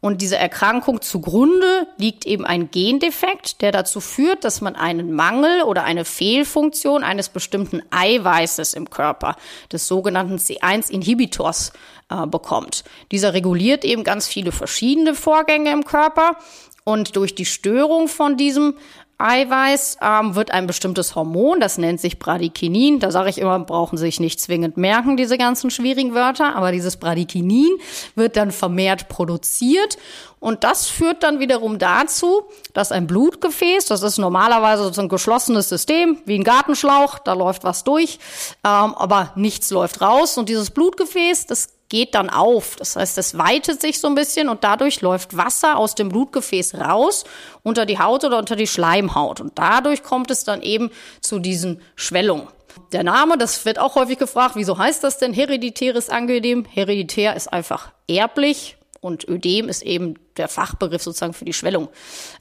Und 0.00 0.22
diese 0.22 0.36
Erkrankung 0.36 1.02
zugrunde 1.02 1.88
liegt 1.96 2.24
eben 2.24 2.44
ein 2.46 2.70
Gendefekt, 2.70 3.62
der 3.62 3.72
dazu 3.72 4.00
führt, 4.00 4.44
dass 4.44 4.60
man 4.60 4.76
einen 4.76 5.12
Mangel 5.12 5.62
oder 5.62 5.82
eine 5.82 6.04
Fehlfunktion 6.04 7.02
eines 7.02 7.28
bestimmten 7.28 7.82
Eiweißes 7.90 8.74
im 8.74 8.90
Körper, 8.90 9.34
des 9.72 9.88
sogenannten 9.88 10.36
C1-Inhibitors, 10.36 11.72
äh, 12.10 12.26
bekommt. 12.26 12.84
Dieser 13.10 13.34
reguliert 13.34 13.84
eben 13.84 14.04
ganz 14.04 14.28
viele 14.28 14.52
verschiedene 14.52 15.14
Vorgänge 15.14 15.72
im 15.72 15.84
Körper. 15.84 16.36
Und 16.84 17.16
durch 17.16 17.34
die 17.34 17.44
Störung 17.44 18.08
von 18.08 18.36
diesem 18.36 18.74
Eiweiß 19.18 19.98
ähm, 20.00 20.36
wird 20.36 20.52
ein 20.52 20.68
bestimmtes 20.68 21.16
Hormon, 21.16 21.58
das 21.58 21.76
nennt 21.76 22.00
sich 22.00 22.20
Bradykinin. 22.20 23.00
Da 23.00 23.10
sage 23.10 23.30
ich 23.30 23.38
immer, 23.38 23.58
brauchen 23.58 23.98
Sie 23.98 24.04
sich 24.04 24.20
nicht 24.20 24.40
zwingend 24.40 24.76
merken, 24.76 25.16
diese 25.16 25.36
ganzen 25.36 25.70
schwierigen 25.70 26.14
Wörter, 26.14 26.54
aber 26.54 26.70
dieses 26.70 26.96
Bradykinin 26.96 27.78
wird 28.14 28.36
dann 28.36 28.52
vermehrt 28.52 29.08
produziert 29.08 29.98
und 30.40 30.62
das 30.62 30.86
führt 30.86 31.24
dann 31.24 31.40
wiederum 31.40 31.78
dazu, 31.78 32.44
dass 32.72 32.92
ein 32.92 33.08
Blutgefäß, 33.08 33.86
das 33.86 34.02
ist 34.02 34.18
normalerweise 34.18 34.92
so 34.92 35.00
ein 35.00 35.08
geschlossenes 35.08 35.68
System, 35.68 36.18
wie 36.24 36.36
ein 36.36 36.44
Gartenschlauch, 36.44 37.18
da 37.18 37.32
läuft 37.32 37.64
was 37.64 37.82
durch, 37.82 38.20
ähm, 38.64 38.94
aber 38.94 39.32
nichts 39.34 39.70
läuft 39.70 40.00
raus 40.00 40.38
und 40.38 40.48
dieses 40.48 40.70
Blutgefäß, 40.70 41.46
das 41.46 41.77
geht 41.88 42.14
dann 42.14 42.30
auf. 42.30 42.76
Das 42.76 42.96
heißt, 42.96 43.18
es 43.18 43.38
weitet 43.38 43.80
sich 43.80 44.00
so 44.00 44.08
ein 44.08 44.14
bisschen 44.14 44.48
und 44.48 44.64
dadurch 44.64 45.00
läuft 45.00 45.36
Wasser 45.36 45.78
aus 45.78 45.94
dem 45.94 46.08
Blutgefäß 46.10 46.74
raus 46.74 47.24
unter 47.62 47.86
die 47.86 47.98
Haut 47.98 48.24
oder 48.24 48.38
unter 48.38 48.56
die 48.56 48.66
Schleimhaut. 48.66 49.40
Und 49.40 49.58
dadurch 49.58 50.02
kommt 50.02 50.30
es 50.30 50.44
dann 50.44 50.62
eben 50.62 50.90
zu 51.20 51.38
diesen 51.38 51.80
Schwellungen. 51.96 52.48
Der 52.92 53.02
Name, 53.02 53.38
das 53.38 53.64
wird 53.64 53.78
auch 53.78 53.96
häufig 53.96 54.18
gefragt, 54.18 54.54
wieso 54.54 54.78
heißt 54.78 55.02
das 55.02 55.18
denn 55.18 55.32
hereditäres 55.32 56.10
Angioedem? 56.10 56.64
Hereditär 56.64 57.34
ist 57.34 57.52
einfach 57.52 57.90
erblich 58.06 58.76
und 59.00 59.28
Ödem 59.28 59.68
ist 59.68 59.82
eben 59.82 60.14
der 60.36 60.48
Fachbegriff 60.48 61.02
sozusagen 61.02 61.32
für 61.32 61.44
die 61.44 61.52
Schwellung. 61.52 61.88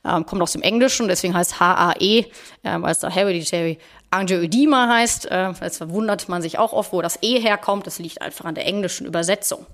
Ähm, 0.06 0.26
kommt 0.26 0.42
aus 0.42 0.54
dem 0.54 0.62
Englischen, 0.62 1.08
deswegen 1.08 1.36
heißt 1.36 1.60
HAE, 1.60 2.00
äh, 2.00 2.26
weil 2.64 2.92
es 2.92 3.00
da 3.00 3.10
Hereditary 3.10 3.78
Angioedema 4.12 4.88
heißt. 4.90 5.30
Äh, 5.30 5.52
jetzt 5.62 5.78
verwundert 5.78 6.30
man 6.30 6.42
sich 6.42 6.58
auch 6.58 6.74
oft, 6.74 6.94
wo 6.94 7.02
das 7.02 7.20
E 7.22 7.40
herkommt. 7.40 7.88
Das 7.88 8.00
liegt 8.00 8.22
einfach 8.22 8.46
an 8.46 8.56
der 8.56 8.66
englischen 8.66 9.06
Übersetzung. 9.06 9.66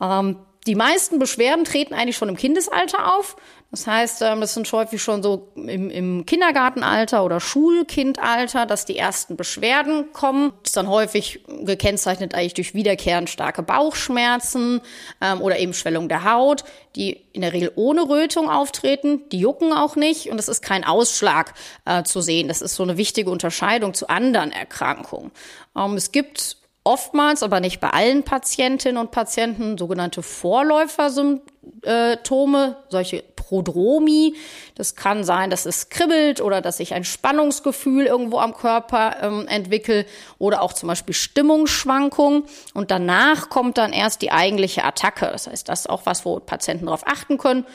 Ähm, 0.00 0.36
die 0.66 0.74
meisten 0.74 1.18
Beschwerden 1.18 1.64
treten 1.64 1.94
eigentlich 1.94 2.16
schon 2.16 2.28
im 2.28 2.36
Kindesalter 2.36 3.16
auf. 3.16 3.36
Das 3.70 3.86
heißt, 3.86 4.22
ähm, 4.22 4.40
das 4.40 4.54
sind 4.54 4.70
häufig 4.72 5.02
schon 5.02 5.22
so 5.22 5.48
im, 5.54 5.90
im 5.90 6.24
Kindergartenalter 6.24 7.24
oder 7.24 7.40
Schulkindalter, 7.40 8.64
dass 8.64 8.84
die 8.84 8.96
ersten 8.96 9.36
Beschwerden 9.36 10.12
kommen. 10.12 10.52
Das 10.62 10.70
ist 10.70 10.76
dann 10.76 10.88
häufig 10.88 11.40
gekennzeichnet 11.62 12.34
eigentlich 12.34 12.54
durch 12.54 12.74
wiederkehrend 12.74 13.28
starke 13.28 13.62
Bauchschmerzen 13.62 14.80
ähm, 15.20 15.40
oder 15.40 15.58
eben 15.58 15.74
Schwellung 15.74 16.08
der 16.08 16.24
Haut, 16.24 16.64
die 16.94 17.24
in 17.32 17.42
der 17.42 17.52
Regel 17.52 17.72
ohne 17.74 18.08
Rötung 18.08 18.48
auftreten. 18.48 19.28
Die 19.30 19.38
jucken 19.38 19.72
auch 19.72 19.96
nicht 19.96 20.30
und 20.30 20.38
es 20.38 20.48
ist 20.48 20.62
kein 20.62 20.84
Ausschlag 20.84 21.54
äh, 21.84 22.02
zu 22.04 22.20
sehen. 22.20 22.48
Das 22.48 22.62
ist 22.62 22.76
so 22.76 22.82
eine 22.82 22.96
wichtige 22.96 23.30
Unterscheidung 23.30 23.94
zu 23.94 24.08
anderen 24.08 24.52
Erkrankungen. 24.52 25.32
Ähm, 25.76 25.94
es 25.94 26.12
gibt 26.12 26.56
oftmals, 26.86 27.42
aber 27.42 27.60
nicht 27.60 27.80
bei 27.80 27.90
allen 27.90 28.22
Patientinnen 28.22 28.96
und 28.96 29.10
Patienten, 29.10 29.76
sogenannte 29.76 30.22
Vorläufersymptome, 30.22 32.76
solche 32.88 33.22
Prodromi. 33.48 34.34
Das 34.74 34.96
kann 34.96 35.24
sein, 35.24 35.50
dass 35.50 35.66
es 35.66 35.88
kribbelt 35.88 36.40
oder 36.40 36.60
dass 36.60 36.80
ich 36.80 36.94
ein 36.94 37.04
Spannungsgefühl 37.04 38.06
irgendwo 38.06 38.38
am 38.38 38.54
Körper 38.54 39.16
ähm, 39.22 39.46
entwickle 39.48 40.04
oder 40.38 40.62
auch 40.62 40.72
zum 40.72 40.88
Beispiel 40.88 41.14
Stimmungsschwankungen. 41.14 42.44
Und 42.74 42.90
danach 42.90 43.48
kommt 43.48 43.78
dann 43.78 43.92
erst 43.92 44.22
die 44.22 44.32
eigentliche 44.32 44.82
Attacke. 44.84 45.28
Das 45.30 45.46
heißt, 45.46 45.68
das 45.68 45.80
ist 45.80 45.90
auch 45.90 46.06
was, 46.06 46.24
wo 46.24 46.40
Patienten 46.40 46.86
darauf 46.86 47.06
achten 47.06 47.38
können. 47.38 47.66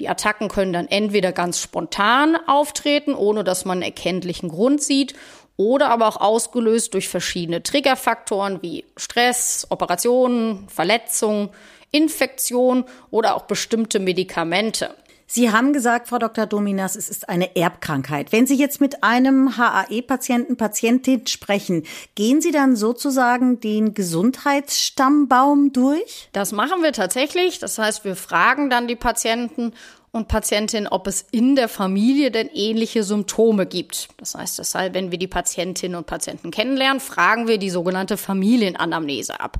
Die 0.00 0.08
Attacken 0.08 0.48
können 0.48 0.72
dann 0.72 0.88
entweder 0.88 1.30
ganz 1.30 1.60
spontan 1.60 2.36
auftreten, 2.46 3.14
ohne 3.14 3.44
dass 3.44 3.64
man 3.64 3.78
einen 3.78 3.82
erkenntlichen 3.82 4.48
Grund 4.48 4.82
sieht, 4.82 5.14
oder 5.60 5.90
aber 5.90 6.08
auch 6.08 6.16
ausgelöst 6.16 6.94
durch 6.94 7.10
verschiedene 7.10 7.62
Triggerfaktoren 7.62 8.62
wie 8.62 8.86
Stress, 8.96 9.66
Operationen, 9.68 10.66
Verletzungen, 10.70 11.50
Infektion 11.90 12.86
oder 13.10 13.36
auch 13.36 13.42
bestimmte 13.42 13.98
Medikamente. 13.98 14.94
Sie 15.26 15.52
haben 15.52 15.74
gesagt, 15.74 16.08
Frau 16.08 16.18
Dr. 16.18 16.46
Dominas, 16.46 16.96
es 16.96 17.10
ist 17.10 17.28
eine 17.28 17.54
Erbkrankheit. 17.56 18.32
Wenn 18.32 18.46
Sie 18.46 18.56
jetzt 18.56 18.80
mit 18.80 19.04
einem 19.04 19.58
HAE-Patienten, 19.58 20.56
Patientin 20.56 21.26
sprechen, 21.26 21.84
gehen 22.14 22.40
Sie 22.40 22.52
dann 22.52 22.74
sozusagen 22.74 23.60
den 23.60 23.92
Gesundheitsstammbaum 23.92 25.74
durch? 25.74 26.30
Das 26.32 26.52
machen 26.52 26.82
wir 26.82 26.92
tatsächlich. 26.92 27.58
Das 27.58 27.78
heißt, 27.78 28.04
wir 28.06 28.16
fragen 28.16 28.70
dann 28.70 28.88
die 28.88 28.96
Patienten 28.96 29.74
und 30.12 30.26
Patientin, 30.26 30.88
ob 30.88 31.06
es 31.06 31.24
in 31.30 31.54
der 31.54 31.68
Familie 31.68 32.32
denn 32.32 32.48
ähnliche 32.52 33.04
Symptome 33.04 33.66
gibt. 33.66 34.08
Das 34.16 34.34
heißt, 34.34 34.58
deshalb, 34.58 34.94
wenn 34.94 35.12
wir 35.12 35.18
die 35.18 35.28
Patientinnen 35.28 35.96
und 35.96 36.06
Patienten 36.06 36.50
kennenlernen, 36.50 37.00
fragen 37.00 37.46
wir 37.46 37.58
die 37.58 37.70
sogenannte 37.70 38.16
Familienanamnese 38.16 39.38
ab. 39.38 39.58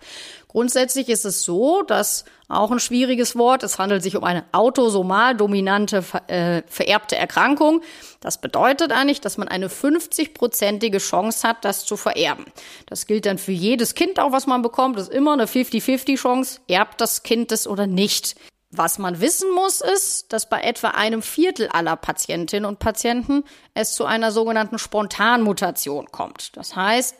Grundsätzlich 0.48 1.08
ist 1.08 1.24
es 1.24 1.44
so, 1.44 1.82
dass 1.82 2.24
auch 2.48 2.72
ein 2.72 2.80
schwieriges 2.80 3.36
Wort, 3.36 3.62
es 3.62 3.78
handelt 3.78 4.02
sich 4.02 4.16
um 4.16 4.24
eine 4.24 4.44
autosomal 4.50 5.36
dominante 5.36 6.02
äh, 6.26 6.62
vererbte 6.66 7.14
Erkrankung. 7.14 7.82
Das 8.18 8.40
bedeutet 8.40 8.90
eigentlich, 8.90 9.20
dass 9.20 9.38
man 9.38 9.46
eine 9.46 9.68
50-prozentige 9.68 10.98
Chance 10.98 11.46
hat, 11.46 11.64
das 11.64 11.84
zu 11.84 11.96
vererben. 11.96 12.46
Das 12.86 13.06
gilt 13.06 13.26
dann 13.26 13.38
für 13.38 13.52
jedes 13.52 13.94
Kind 13.94 14.18
auch, 14.18 14.32
was 14.32 14.48
man 14.48 14.62
bekommt. 14.62 14.96
Das 14.96 15.04
ist 15.04 15.14
immer 15.14 15.34
eine 15.34 15.46
50-50 15.46 16.16
Chance, 16.16 16.60
erbt 16.66 17.00
das 17.00 17.22
Kind 17.22 17.52
es 17.52 17.68
oder 17.68 17.86
nicht. 17.86 18.34
Was 18.72 18.98
man 18.98 19.20
wissen 19.20 19.52
muss, 19.52 19.80
ist, 19.80 20.32
dass 20.32 20.48
bei 20.48 20.60
etwa 20.60 20.88
einem 20.88 21.22
Viertel 21.22 21.68
aller 21.68 21.96
Patientinnen 21.96 22.64
und 22.64 22.78
Patienten 22.78 23.42
es 23.74 23.94
zu 23.94 24.04
einer 24.04 24.30
sogenannten 24.30 24.78
Spontanmutation 24.78 26.06
kommt. 26.12 26.56
Das 26.56 26.76
heißt, 26.76 27.16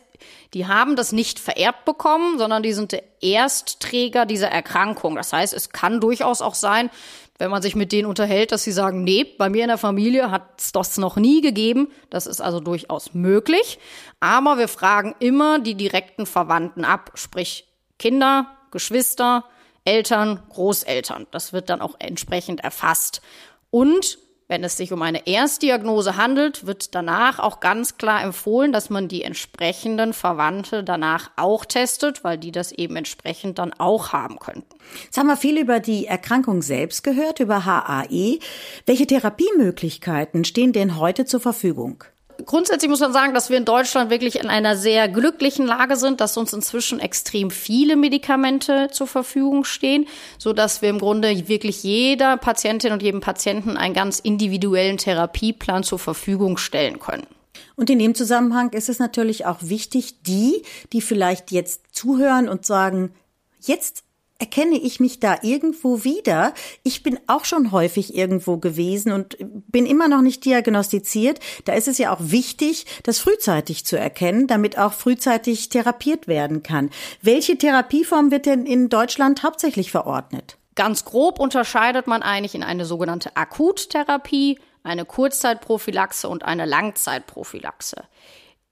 die 0.53 0.67
haben 0.67 0.95
das 0.95 1.11
nicht 1.11 1.39
vererbt 1.39 1.83
bekommen, 1.83 2.37
sondern 2.37 2.63
die 2.63 2.71
sind 2.71 2.93
der 2.93 3.03
Erstträger 3.21 4.25
dieser 4.25 4.47
Erkrankung. 4.47 5.15
Das 5.15 5.33
heißt, 5.33 5.53
es 5.53 5.71
kann 5.71 5.99
durchaus 5.99 6.41
auch 6.41 6.55
sein, 6.55 6.89
wenn 7.37 7.51
man 7.51 7.61
sich 7.61 7.75
mit 7.75 7.91
denen 7.91 8.07
unterhält, 8.07 8.51
dass 8.51 8.63
sie 8.63 8.71
sagen, 8.71 9.03
nee, 9.03 9.23
bei 9.23 9.49
mir 9.49 9.63
in 9.63 9.69
der 9.69 9.77
Familie 9.79 10.31
hat 10.31 10.59
es 10.59 10.71
das 10.71 10.97
noch 10.97 11.17
nie 11.17 11.41
gegeben. 11.41 11.87
Das 12.09 12.27
ist 12.27 12.39
also 12.39 12.59
durchaus 12.59 13.13
möglich. 13.13 13.79
Aber 14.19 14.57
wir 14.57 14.67
fragen 14.67 15.15
immer 15.19 15.59
die 15.59 15.75
direkten 15.75 16.25
Verwandten 16.25 16.85
ab, 16.85 17.11
sprich 17.15 17.67
Kinder, 17.97 18.55
Geschwister, 18.69 19.43
Eltern, 19.85 20.41
Großeltern. 20.49 21.27
Das 21.31 21.53
wird 21.53 21.69
dann 21.69 21.81
auch 21.81 21.95
entsprechend 21.99 22.61
erfasst. 22.61 23.21
Und 23.69 24.19
wenn 24.51 24.65
es 24.65 24.75
sich 24.75 24.91
um 24.91 25.01
eine 25.01 25.27
Erstdiagnose 25.27 26.17
handelt, 26.17 26.65
wird 26.67 26.93
danach 26.93 27.39
auch 27.39 27.61
ganz 27.61 27.97
klar 27.97 28.21
empfohlen, 28.21 28.73
dass 28.73 28.89
man 28.89 29.07
die 29.07 29.23
entsprechenden 29.23 30.11
Verwandte 30.11 30.83
danach 30.83 31.31
auch 31.37 31.63
testet, 31.63 32.25
weil 32.25 32.37
die 32.37 32.51
das 32.51 32.73
eben 32.73 32.97
entsprechend 32.97 33.59
dann 33.59 33.71
auch 33.71 34.11
haben 34.11 34.39
könnten. 34.39 34.75
Jetzt 35.05 35.17
haben 35.17 35.27
wir 35.27 35.37
viel 35.37 35.57
über 35.57 35.79
die 35.79 36.05
Erkrankung 36.05 36.61
selbst 36.61 37.05
gehört, 37.05 37.39
über 37.39 37.63
HAE. 37.63 38.39
Welche 38.85 39.07
Therapiemöglichkeiten 39.07 40.43
stehen 40.43 40.73
denn 40.73 40.97
heute 40.97 41.23
zur 41.23 41.39
Verfügung? 41.39 42.03
Grundsätzlich 42.45 42.89
muss 42.89 42.99
man 42.99 43.13
sagen, 43.13 43.33
dass 43.33 43.49
wir 43.49 43.57
in 43.57 43.65
Deutschland 43.65 44.09
wirklich 44.09 44.39
in 44.39 44.49
einer 44.49 44.75
sehr 44.75 45.07
glücklichen 45.07 45.65
Lage 45.65 45.95
sind, 45.95 46.21
dass 46.21 46.37
uns 46.37 46.53
inzwischen 46.53 46.99
extrem 46.99 47.51
viele 47.51 47.95
Medikamente 47.95 48.89
zur 48.91 49.07
Verfügung 49.07 49.63
stehen, 49.63 50.07
so 50.37 50.53
dass 50.53 50.81
wir 50.81 50.89
im 50.89 50.99
Grunde 50.99 51.47
wirklich 51.47 51.83
jeder 51.83 52.37
Patientin 52.37 52.93
und 52.93 53.01
jedem 53.01 53.21
Patienten 53.21 53.77
einen 53.77 53.93
ganz 53.93 54.19
individuellen 54.19 54.97
Therapieplan 54.97 55.83
zur 55.83 55.99
Verfügung 55.99 56.57
stellen 56.57 56.99
können. 56.99 57.27
Und 57.75 57.89
in 57.89 57.99
dem 57.99 58.15
Zusammenhang 58.15 58.69
ist 58.71 58.89
es 58.89 58.99
natürlich 58.99 59.45
auch 59.45 59.57
wichtig, 59.61 60.21
die, 60.23 60.63
die 60.93 61.01
vielleicht 61.01 61.51
jetzt 61.51 61.81
zuhören 61.91 62.49
und 62.49 62.65
sagen, 62.65 63.13
jetzt 63.61 64.03
erkenne 64.41 64.75
ich 64.75 64.99
mich 64.99 65.19
da 65.19 65.37
irgendwo 65.43 66.03
wieder. 66.03 66.53
Ich 66.83 67.03
bin 67.03 67.19
auch 67.27 67.45
schon 67.45 67.71
häufig 67.71 68.15
irgendwo 68.15 68.57
gewesen 68.57 69.11
und 69.11 69.37
bin 69.39 69.85
immer 69.85 70.07
noch 70.07 70.21
nicht 70.21 70.43
diagnostiziert. 70.43 71.39
Da 71.65 71.73
ist 71.73 71.87
es 71.87 71.99
ja 71.99 72.11
auch 72.13 72.19
wichtig, 72.19 72.87
das 73.03 73.19
frühzeitig 73.19 73.85
zu 73.85 73.97
erkennen, 73.97 74.47
damit 74.47 74.79
auch 74.79 74.93
frühzeitig 74.93 75.69
therapiert 75.69 76.27
werden 76.27 76.63
kann. 76.63 76.89
Welche 77.21 77.55
Therapieform 77.55 78.31
wird 78.31 78.47
denn 78.47 78.65
in 78.65 78.89
Deutschland 78.89 79.43
hauptsächlich 79.43 79.91
verordnet? 79.91 80.57
Ganz 80.73 81.05
grob 81.05 81.39
unterscheidet 81.39 82.07
man 82.07 82.23
eigentlich 82.23 82.55
in 82.55 82.63
eine 82.63 82.85
sogenannte 82.85 83.35
Akuttherapie, 83.35 84.59
eine 84.81 85.05
Kurzzeitprophylaxe 85.05 86.27
und 86.27 86.43
eine 86.43 86.65
Langzeitprophylaxe. 86.65 88.05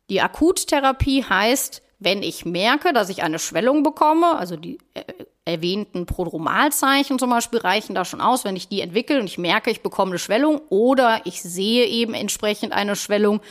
Die 0.10 0.20
Akuttherapie 0.20 1.24
heißt, 1.24 1.84
wenn 2.00 2.24
ich 2.24 2.46
merke, 2.46 2.94
dass 2.94 3.10
ich 3.10 3.24
eine 3.24 3.40
Schwellung 3.40 3.84
bekomme, 3.84 4.38
also 4.38 4.56
die 4.56 4.80
äh, 4.94 5.04
erwähnten 5.44 6.06
Prodromalzeichen 6.06 7.20
zum 7.20 7.30
Beispiel 7.30 7.60
reichen 7.60 7.94
da 7.94 8.06
schon 8.06 8.22
aus, 8.22 8.46
wenn 8.46 8.56
ich 8.56 8.70
die 8.70 8.82
entwickle 8.82 9.20
und 9.20 9.26
ich 9.26 9.38
merke, 9.38 9.70
ich 9.70 9.82
bekomme 9.82 10.12
eine 10.12 10.20
Schwellung 10.20 10.62
oder 10.70 11.22
ich 11.26 11.42
sehe 11.42 11.86
eben 11.86 12.14
entsprechend 12.14 12.72
eine 12.72 12.96
Schwellung 12.96 13.42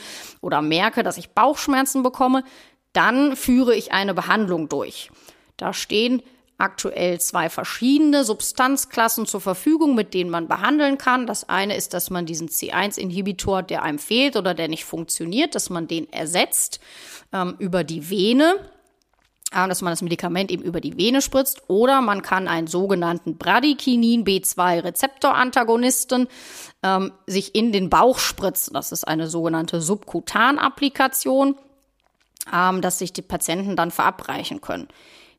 oder 0.41 0.61
merke, 0.61 1.03
dass 1.03 1.17
ich 1.17 1.29
Bauchschmerzen 1.29 2.01
bekomme, 2.01 2.43
dann 2.93 3.35
führe 3.35 3.75
ich 3.75 3.91
eine 3.91 4.13
Behandlung 4.13 4.67
durch. 4.67 5.11
Da 5.57 5.73
stehen 5.73 6.23
aktuell 6.59 7.19
zwei 7.19 7.49
verschiedene 7.49 8.23
Substanzklassen 8.23 9.25
zur 9.25 9.41
Verfügung, 9.41 9.95
mit 9.95 10.13
denen 10.13 10.29
man 10.29 10.47
behandeln 10.47 10.97
kann. 10.97 11.25
Das 11.25 11.47
eine 11.49 11.75
ist, 11.75 11.93
dass 11.93 12.09
man 12.09 12.25
diesen 12.25 12.49
C1-Inhibitor, 12.49 13.63
der 13.63 13.81
einem 13.83 13.97
fehlt 13.97 14.35
oder 14.35 14.53
der 14.53 14.67
nicht 14.67 14.85
funktioniert, 14.85 15.55
dass 15.55 15.69
man 15.69 15.87
den 15.87 16.11
ersetzt 16.11 16.79
ähm, 17.33 17.55
über 17.59 17.83
die 17.83 18.09
Vene 18.09 18.55
dass 19.51 19.81
man 19.81 19.91
das 19.91 20.01
Medikament 20.01 20.51
eben 20.51 20.63
über 20.63 20.79
die 20.79 20.97
Vene 20.97 21.21
spritzt 21.21 21.63
oder 21.67 22.01
man 22.01 22.21
kann 22.21 22.47
einen 22.47 22.67
sogenannten 22.67 23.37
Bradykinin 23.37 24.23
B2 24.23 24.83
Rezeptorantagonisten 24.83 26.27
ähm, 26.83 27.13
sich 27.25 27.55
in 27.55 27.71
den 27.71 27.89
Bauch 27.89 28.19
spritzen. 28.19 28.75
Das 28.75 28.91
ist 28.91 29.07
eine 29.07 29.27
sogenannte 29.27 29.81
Subkutan-Applikation, 29.81 31.55
ähm, 32.53 32.81
dass 32.81 32.99
sich 32.99 33.11
die 33.11 33.23
Patienten 33.23 33.75
dann 33.75 33.89
verabreichen 33.89 34.61
können. 34.61 34.87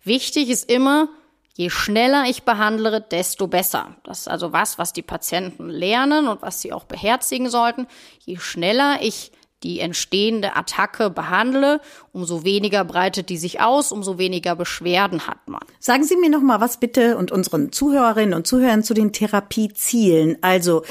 Wichtig 0.02 0.48
ist 0.48 0.70
immer, 0.70 1.08
je 1.54 1.70
schneller 1.70 2.24
ich 2.28 2.44
behandle, 2.44 3.00
desto 3.00 3.46
besser. 3.46 3.96
Das 4.04 4.20
ist 4.20 4.28
also 4.28 4.52
was, 4.52 4.78
was 4.78 4.92
die 4.92 5.02
Patienten 5.02 5.68
lernen 5.68 6.28
und 6.28 6.42
was 6.42 6.60
sie 6.62 6.72
auch 6.72 6.84
beherzigen 6.84 7.50
sollten. 7.50 7.86
Je 8.24 8.38
schneller 8.38 8.98
ich 9.02 9.32
die 9.62 9.80
entstehende 9.80 10.56
Attacke 10.56 11.10
behandle, 11.10 11.80
umso 12.12 12.44
weniger 12.44 12.84
breitet 12.84 13.28
die 13.28 13.36
sich 13.36 13.60
aus, 13.60 13.92
umso 13.92 14.16
weniger 14.16 14.56
Beschwerden 14.56 15.26
hat 15.26 15.48
man. 15.48 15.60
Sagen 15.78 16.04
Sie 16.04 16.16
mir 16.16 16.30
noch 16.30 16.40
mal 16.40 16.60
was 16.60 16.78
bitte 16.78 17.18
und 17.18 17.30
unseren 17.30 17.70
Zuhörerinnen 17.70 18.34
und 18.34 18.46
Zuhörern 18.46 18.82
zu 18.82 18.94
den 18.94 19.12
Therapiezielen. 19.12 20.38
Also 20.40 20.82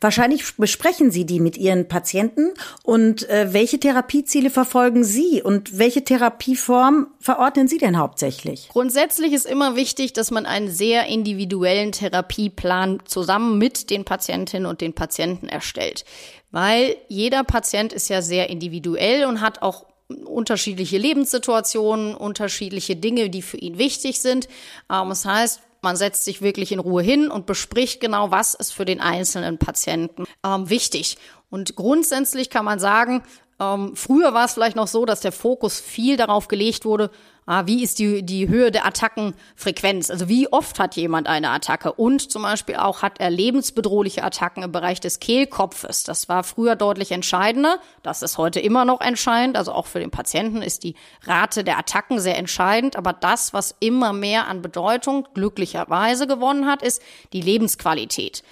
Wahrscheinlich 0.00 0.56
besprechen 0.56 1.10
Sie 1.10 1.24
die 1.24 1.40
mit 1.40 1.56
Ihren 1.56 1.88
Patienten 1.88 2.50
und 2.82 3.28
äh, 3.28 3.52
welche 3.52 3.78
Therapieziele 3.78 4.50
verfolgen 4.50 5.04
Sie 5.04 5.42
und 5.42 5.78
welche 5.78 6.04
Therapieform 6.04 7.08
verordnen 7.20 7.68
Sie 7.68 7.78
denn 7.78 7.98
hauptsächlich? 7.98 8.68
Grundsätzlich 8.70 9.32
ist 9.32 9.46
immer 9.46 9.76
wichtig, 9.76 10.12
dass 10.12 10.30
man 10.30 10.46
einen 10.46 10.70
sehr 10.70 11.06
individuellen 11.06 11.92
Therapieplan 11.92 13.02
zusammen 13.04 13.58
mit 13.58 13.90
den 13.90 14.04
Patientinnen 14.04 14.66
und 14.66 14.80
den 14.80 14.92
Patienten 14.92 15.48
erstellt 15.48 16.04
weil 16.56 16.96
jeder 17.08 17.44
Patient 17.44 17.92
ist 17.92 18.08
ja 18.08 18.22
sehr 18.22 18.48
individuell 18.48 19.26
und 19.26 19.42
hat 19.42 19.60
auch 19.60 19.84
unterschiedliche 20.24 20.96
Lebenssituationen, 20.96 22.14
unterschiedliche 22.14 22.96
Dinge, 22.96 23.28
die 23.28 23.42
für 23.42 23.58
ihn 23.58 23.76
wichtig 23.76 24.20
sind. 24.20 24.48
Das 24.88 25.24
heißt, 25.26 25.60
man 25.86 25.94
setzt 25.94 26.24
sich 26.24 26.42
wirklich 26.42 26.72
in 26.72 26.80
Ruhe 26.80 27.00
hin 27.00 27.30
und 27.30 27.46
bespricht 27.46 28.00
genau, 28.00 28.32
was 28.32 28.54
ist 28.54 28.74
für 28.74 28.84
den 28.84 29.00
einzelnen 29.00 29.56
Patienten 29.56 30.24
ähm, 30.44 30.68
wichtig. 30.68 31.16
Und 31.48 31.76
grundsätzlich 31.76 32.50
kann 32.50 32.64
man 32.64 32.80
sagen, 32.80 33.22
ähm, 33.60 33.94
früher 33.94 34.34
war 34.34 34.46
es 34.46 34.54
vielleicht 34.54 34.74
noch 34.74 34.88
so, 34.88 35.04
dass 35.04 35.20
der 35.20 35.30
Fokus 35.30 35.78
viel 35.78 36.16
darauf 36.16 36.48
gelegt 36.48 36.84
wurde, 36.84 37.12
wie 37.46 37.82
ist 37.84 38.00
die, 38.00 38.24
die 38.24 38.48
Höhe 38.48 38.72
der 38.72 38.86
Attackenfrequenz? 38.86 40.10
Also 40.10 40.28
wie 40.28 40.52
oft 40.52 40.80
hat 40.80 40.96
jemand 40.96 41.28
eine 41.28 41.50
Attacke? 41.50 41.92
Und 41.92 42.30
zum 42.30 42.42
Beispiel 42.42 42.76
auch 42.76 43.02
hat 43.02 43.20
er 43.20 43.30
lebensbedrohliche 43.30 44.24
Attacken 44.24 44.64
im 44.64 44.72
Bereich 44.72 44.98
des 44.98 45.20
Kehlkopfes. 45.20 46.02
Das 46.02 46.28
war 46.28 46.42
früher 46.42 46.74
deutlich 46.74 47.12
entscheidender. 47.12 47.78
Das 48.02 48.22
ist 48.22 48.36
heute 48.36 48.58
immer 48.58 48.84
noch 48.84 49.00
entscheidend. 49.00 49.56
Also 49.56 49.72
auch 49.72 49.86
für 49.86 50.00
den 50.00 50.10
Patienten 50.10 50.60
ist 50.60 50.82
die 50.82 50.96
Rate 51.24 51.62
der 51.62 51.78
Attacken 51.78 52.18
sehr 52.18 52.36
entscheidend. 52.36 52.96
Aber 52.96 53.12
das, 53.12 53.52
was 53.52 53.76
immer 53.78 54.12
mehr 54.12 54.48
an 54.48 54.60
Bedeutung 54.60 55.28
glücklicherweise 55.34 56.26
gewonnen 56.26 56.66
hat, 56.66 56.82
ist 56.82 57.00
die 57.32 57.40
Lebensqualität. 57.40 58.42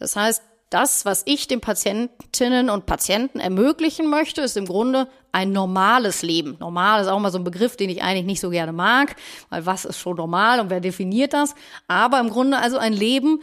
Das 0.00 0.16
heißt, 0.16 0.42
das, 0.70 1.04
was 1.04 1.22
ich 1.26 1.48
den 1.48 1.60
Patientinnen 1.60 2.70
und 2.70 2.86
Patienten 2.86 3.40
ermöglichen 3.40 4.08
möchte, 4.08 4.40
ist 4.40 4.56
im 4.56 4.66
Grunde 4.66 5.08
ein 5.32 5.52
normales 5.52 6.22
Leben. 6.22 6.56
Normal 6.60 7.02
ist 7.02 7.08
auch 7.08 7.18
mal 7.18 7.32
so 7.32 7.38
ein 7.38 7.44
Begriff, 7.44 7.76
den 7.76 7.90
ich 7.90 8.02
eigentlich 8.02 8.26
nicht 8.26 8.40
so 8.40 8.50
gerne 8.50 8.72
mag, 8.72 9.16
weil 9.48 9.66
was 9.66 9.84
ist 9.84 9.98
schon 9.98 10.16
normal 10.16 10.60
und 10.60 10.70
wer 10.70 10.80
definiert 10.80 11.32
das? 11.32 11.54
Aber 11.88 12.20
im 12.20 12.30
Grunde 12.30 12.58
also 12.58 12.78
ein 12.78 12.92
Leben 12.92 13.40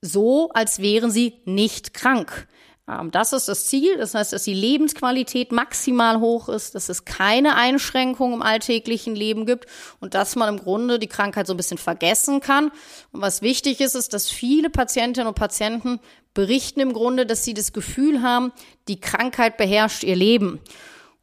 so, 0.00 0.50
als 0.54 0.80
wären 0.80 1.10
sie 1.10 1.34
nicht 1.44 1.92
krank. 1.92 2.48
Ähm, 2.88 3.10
das 3.10 3.32
ist 3.32 3.48
das 3.48 3.66
Ziel. 3.66 3.96
Das 3.98 4.14
heißt, 4.14 4.32
dass 4.32 4.44
die 4.44 4.54
Lebensqualität 4.54 5.52
maximal 5.52 6.20
hoch 6.20 6.48
ist, 6.48 6.74
dass 6.74 6.88
es 6.88 7.04
keine 7.04 7.56
Einschränkungen 7.56 8.34
im 8.34 8.42
alltäglichen 8.42 9.14
Leben 9.14 9.46
gibt 9.46 9.66
und 10.00 10.14
dass 10.14 10.36
man 10.36 10.48
im 10.48 10.62
Grunde 10.62 10.98
die 10.98 11.08
Krankheit 11.08 11.46
so 11.46 11.54
ein 11.54 11.56
bisschen 11.56 11.78
vergessen 11.78 12.40
kann. 12.40 12.70
Und 13.12 13.20
was 13.20 13.42
wichtig 13.42 13.80
ist, 13.80 13.94
ist, 13.94 14.14
dass 14.14 14.30
viele 14.30 14.70
Patientinnen 14.70 15.28
und 15.28 15.34
Patienten 15.34 16.00
berichten 16.34 16.80
im 16.80 16.92
Grunde, 16.92 17.26
dass 17.26 17.44
sie 17.44 17.54
das 17.54 17.72
Gefühl 17.72 18.22
haben, 18.22 18.52
die 18.86 19.00
Krankheit 19.00 19.56
beherrscht 19.56 20.04
ihr 20.04 20.16
Leben. 20.16 20.60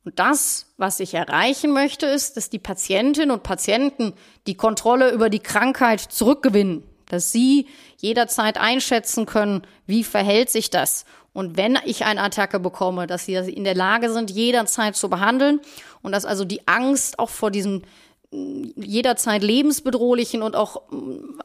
Und 0.04 0.20
das, 0.20 0.68
was 0.78 1.00
ich 1.00 1.16
erreichen 1.16 1.72
möchte, 1.72 2.06
ist, 2.06 2.38
dass 2.38 2.50
die 2.50 2.60
Patientinnen 2.60 3.32
und 3.32 3.44
Patienten 3.44 4.14
die 4.46 4.56
Kontrolle 4.56 5.12
über 5.12 5.30
die 5.30 5.40
Krankheit 5.40 6.00
zurückgewinnen, 6.00 6.84
dass 7.08 7.32
sie 7.32 7.68
jederzeit 7.98 8.58
einschätzen 8.58 9.26
können, 9.26 9.64
wie 9.88 10.04
verhält 10.04 10.52
sich 10.52 10.70
das. 10.70 11.06
Und 11.34 11.58
wenn 11.58 11.78
ich 11.86 12.06
eine 12.06 12.22
Attacke 12.22 12.60
bekomme, 12.60 13.08
dass 13.08 13.26
sie 13.26 13.34
in 13.34 13.64
der 13.64 13.76
Lage 13.76 14.12
sind, 14.12 14.32
jederzeit 14.32 14.96
zu 14.96 15.10
behandeln 15.10 15.60
und 16.02 16.12
dass 16.12 16.24
also 16.24 16.46
die 16.46 16.68
Angst 16.68 17.20
auch 17.20 17.30
vor 17.30 17.52
diesem 17.52 17.82
jederzeit 18.32 19.44
lebensbedrohlichen 19.44 20.42
und 20.42 20.56
auch 20.56 20.82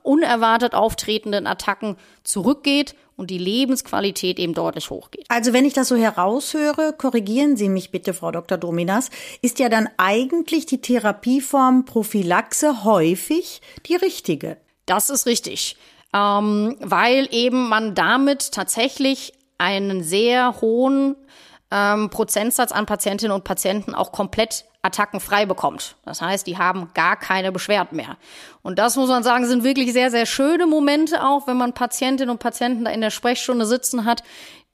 unerwartet 0.03 0.75
auftretenden 0.75 1.47
Attacken 1.47 1.97
zurückgeht 2.25 2.95
und 3.17 3.31
die 3.31 3.39
Lebensqualität 3.39 4.39
eben 4.39 4.55
deutlich 4.55 4.91
hochgeht. 4.91 5.27
Also 5.29 5.53
wenn 5.53 5.65
ich 5.65 5.75
das 5.75 5.89
so 5.89 5.97
heraushöre, 5.97 6.95
korrigieren 6.97 7.57
Sie 7.57 7.69
mich 7.69 7.91
bitte, 7.91 8.15
Frau 8.15 8.31
Dr. 8.31 8.57
Dominas, 8.57 9.11
ist 9.43 9.59
ja 9.59 9.69
dann 9.69 9.89
eigentlich 9.99 10.67
die 10.67 10.81
Therapieform 10.81 11.85
Prophylaxe 11.85 12.85
häufig 12.85 13.61
die 13.87 13.97
richtige. 13.97 14.57
Das 14.87 15.11
ist 15.11 15.27
richtig, 15.27 15.77
ähm, 16.15 16.77
weil 16.81 17.29
eben 17.31 17.69
man 17.69 17.95
damit 17.95 18.53
tatsächlich 18.53 19.35
einen 19.59 20.03
sehr 20.03 20.61
hohen 20.63 21.15
ähm, 21.71 22.09
Prozentsatz 22.09 22.73
an 22.73 22.87
Patientinnen 22.87 23.35
und 23.35 23.45
Patienten 23.45 23.95
auch 23.95 24.13
komplett 24.13 24.65
attackenfrei 24.83 25.45
bekommt. 25.45 25.97
Das 26.05 26.23
heißt, 26.23 26.47
die 26.47 26.57
haben 26.57 26.91
gar 26.95 27.17
keine 27.17 27.53
Beschwerden 27.53 27.97
mehr. 27.97 28.17
Und 28.63 28.79
das 28.79 28.97
muss 28.97 29.09
man 29.09 29.23
sagen, 29.23 29.47
sind 29.47 29.65
wirklich 29.65 29.93
sehr, 29.93 30.11
sehr 30.11 30.27
schöne 30.27 30.67
Momente 30.67 31.23
auch, 31.23 31.47
wenn 31.47 31.57
man 31.57 31.75
Patientinnen 31.75 32.31
und 32.31 32.39
Patienten 32.39 32.85
da 32.85 32.91
in 32.91 33.01
der 33.01 33.11
Sprechstunde 33.11 33.67
sitzen 33.67 34.05
hat, 34.05 34.23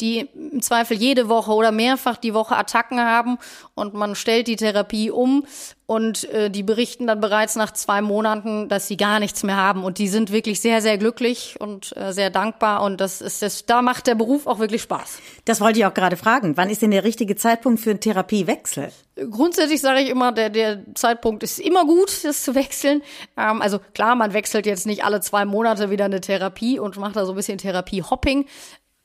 die 0.01 0.29
im 0.35 0.61
Zweifel 0.61 0.97
jede 0.97 1.29
Woche 1.29 1.53
oder 1.53 1.73
mehrfach 1.73 2.19
die 2.19 2.35
Woche 2.35 2.57
Attacken 2.57 3.01
haben 3.01 3.39
und 3.75 3.95
man 3.95 4.15
stellt 4.15 4.47
die 4.47 4.57
Therapie 4.57 5.11
um 5.11 5.47
und 5.87 6.25
äh, 6.31 6.51
die 6.51 6.63
berichten 6.63 7.07
dann 7.07 7.21
bereits 7.21 7.57
nach 7.57 7.73
zwei 7.73 8.03
Monaten, 8.03 8.69
dass 8.69 8.89
sie 8.89 8.99
gar 8.99 9.21
nichts 9.21 9.43
mehr 9.43 9.57
haben 9.57 9.85
und 9.85 9.99
die 9.99 10.09
sind 10.09 10.33
wirklich 10.33 10.61
sehr, 10.61 10.83
sehr 10.83 10.99
glücklich 10.99 11.57
und 11.59 11.97
äh, 11.97 12.13
sehr 12.13 12.29
dankbar 12.29 12.83
und 12.83 13.01
das 13.01 13.23
ist 13.23 13.41
das, 13.41 13.65
da 13.65 13.81
macht 13.81 14.07
der 14.07 14.17
Beruf 14.17 14.47
auch 14.47 14.59
wirklich 14.59 14.83
Spaß. 14.83 15.19
Das 15.47 15.61
wollte 15.63 15.79
ich 15.79 15.87
auch 15.87 15.95
gerade 15.95 16.19
fragen. 16.19 16.59
Wann 16.59 16.69
ist 16.69 16.83
denn 16.83 16.91
der 16.91 17.05
richtige 17.05 17.37
Zeitpunkt 17.37 17.81
für 17.81 17.91
einen 17.91 18.01
Therapiewechsel? 18.01 18.93
Grundsätzlich 19.17 19.81
sage 19.81 20.01
ich 20.01 20.11
immer, 20.11 20.31
der, 20.31 20.51
der 20.51 20.95
Zeitpunkt 20.95 21.43
ist 21.43 21.59
immer 21.59 21.87
gut, 21.87 22.23
das 22.25 22.45
zu 22.45 22.55
wechseln. 22.55 23.03
Ähm, 23.37 23.63
also 23.63 23.79
klar, 23.95 24.15
man 24.15 24.35
wechselt 24.35 24.67
jetzt 24.67 24.87
nicht 24.87 25.05
alle 25.05 25.21
zwei 25.21 25.45
Monate 25.47 25.91
wieder 25.91 26.05
eine 26.05 26.21
Therapie 26.21 26.79
und 26.79 26.99
macht 26.99 27.17
da 27.17 27.25
so 27.25 27.33
ein 27.33 27.37
bisschen 27.37 27.59
Therapie-Hopping, 27.59 28.47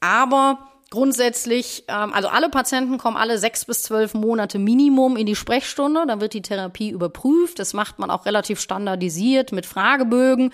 aber 0.01 0.59
Grundsätzlich, 0.93 1.85
ähm, 1.87 2.11
also 2.11 2.27
alle 2.27 2.49
Patienten 2.49 2.97
kommen 2.97 3.15
alle 3.15 3.37
sechs 3.37 3.63
bis 3.63 3.81
zwölf 3.81 4.13
Monate 4.13 4.59
Minimum 4.59 5.15
in 5.15 5.25
die 5.25 5.37
Sprechstunde. 5.37 6.03
Dann 6.05 6.19
wird 6.19 6.33
die 6.33 6.41
Therapie 6.41 6.89
überprüft. 6.89 7.59
Das 7.59 7.73
macht 7.73 7.97
man 7.97 8.11
auch 8.11 8.25
relativ 8.25 8.59
standardisiert 8.59 9.53
mit 9.53 9.65
Fragebögen. 9.65 10.51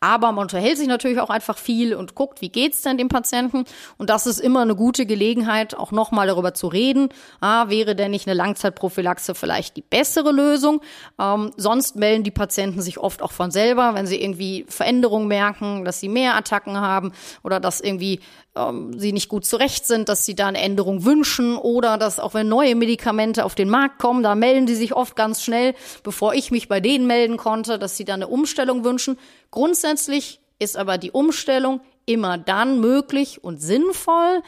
Aber 0.00 0.32
man 0.32 0.44
unterhält 0.44 0.78
sich 0.78 0.88
natürlich 0.88 1.20
auch 1.20 1.28
einfach 1.28 1.58
viel 1.58 1.94
und 1.94 2.14
guckt, 2.14 2.40
wie 2.40 2.48
geht's 2.48 2.80
denn 2.80 2.96
dem 2.96 3.10
Patienten. 3.10 3.64
Und 3.98 4.08
das 4.08 4.26
ist 4.26 4.40
immer 4.40 4.62
eine 4.62 4.74
gute 4.74 5.04
Gelegenheit, 5.04 5.76
auch 5.76 5.92
nochmal 5.92 6.28
darüber 6.28 6.54
zu 6.54 6.68
reden. 6.68 7.10
Ah, 7.42 7.68
wäre 7.68 7.94
denn 7.94 8.12
nicht 8.12 8.26
eine 8.26 8.34
Langzeitprophylaxe 8.34 9.34
vielleicht 9.34 9.76
die 9.76 9.82
bessere 9.82 10.32
Lösung? 10.32 10.80
Ähm, 11.20 11.50
sonst 11.58 11.96
melden 11.96 12.24
die 12.24 12.30
Patienten 12.30 12.80
sich 12.80 12.96
oft 12.96 13.20
auch 13.20 13.32
von 13.32 13.50
selber, 13.50 13.94
wenn 13.94 14.06
sie 14.06 14.22
irgendwie 14.22 14.64
Veränderungen 14.66 15.28
merken, 15.28 15.84
dass 15.84 16.00
sie 16.00 16.08
mehr 16.08 16.36
Attacken 16.36 16.80
haben 16.80 17.12
oder 17.42 17.60
dass 17.60 17.82
irgendwie 17.82 18.20
ähm, 18.56 18.98
sie 18.98 19.12
nicht 19.12 19.28
gut 19.28 19.44
zurecht 19.44 19.73
sind, 19.82 20.08
dass 20.08 20.24
sie 20.24 20.34
da 20.34 20.46
eine 20.46 20.60
Änderung 20.60 21.04
wünschen 21.04 21.56
oder 21.56 21.98
dass 21.98 22.20
auch 22.20 22.34
wenn 22.34 22.48
neue 22.48 22.74
Medikamente 22.74 23.44
auf 23.44 23.54
den 23.54 23.68
Markt 23.68 23.98
kommen, 23.98 24.22
da 24.22 24.34
melden 24.34 24.66
die 24.66 24.74
sich 24.74 24.94
oft 24.94 25.16
ganz 25.16 25.42
schnell, 25.42 25.74
bevor 26.02 26.34
ich 26.34 26.50
mich 26.50 26.68
bei 26.68 26.80
denen 26.80 27.06
melden 27.06 27.36
konnte, 27.36 27.78
dass 27.78 27.96
sie 27.96 28.04
da 28.04 28.14
eine 28.14 28.28
Umstellung 28.28 28.84
wünschen. 28.84 29.18
Grundsätzlich 29.50 30.40
ist 30.58 30.76
aber 30.76 30.98
die 30.98 31.10
Umstellung 31.10 31.80
immer 32.06 32.38
dann 32.38 32.80
möglich 32.80 33.42
und 33.42 33.60
sinnvoll, 33.60 34.42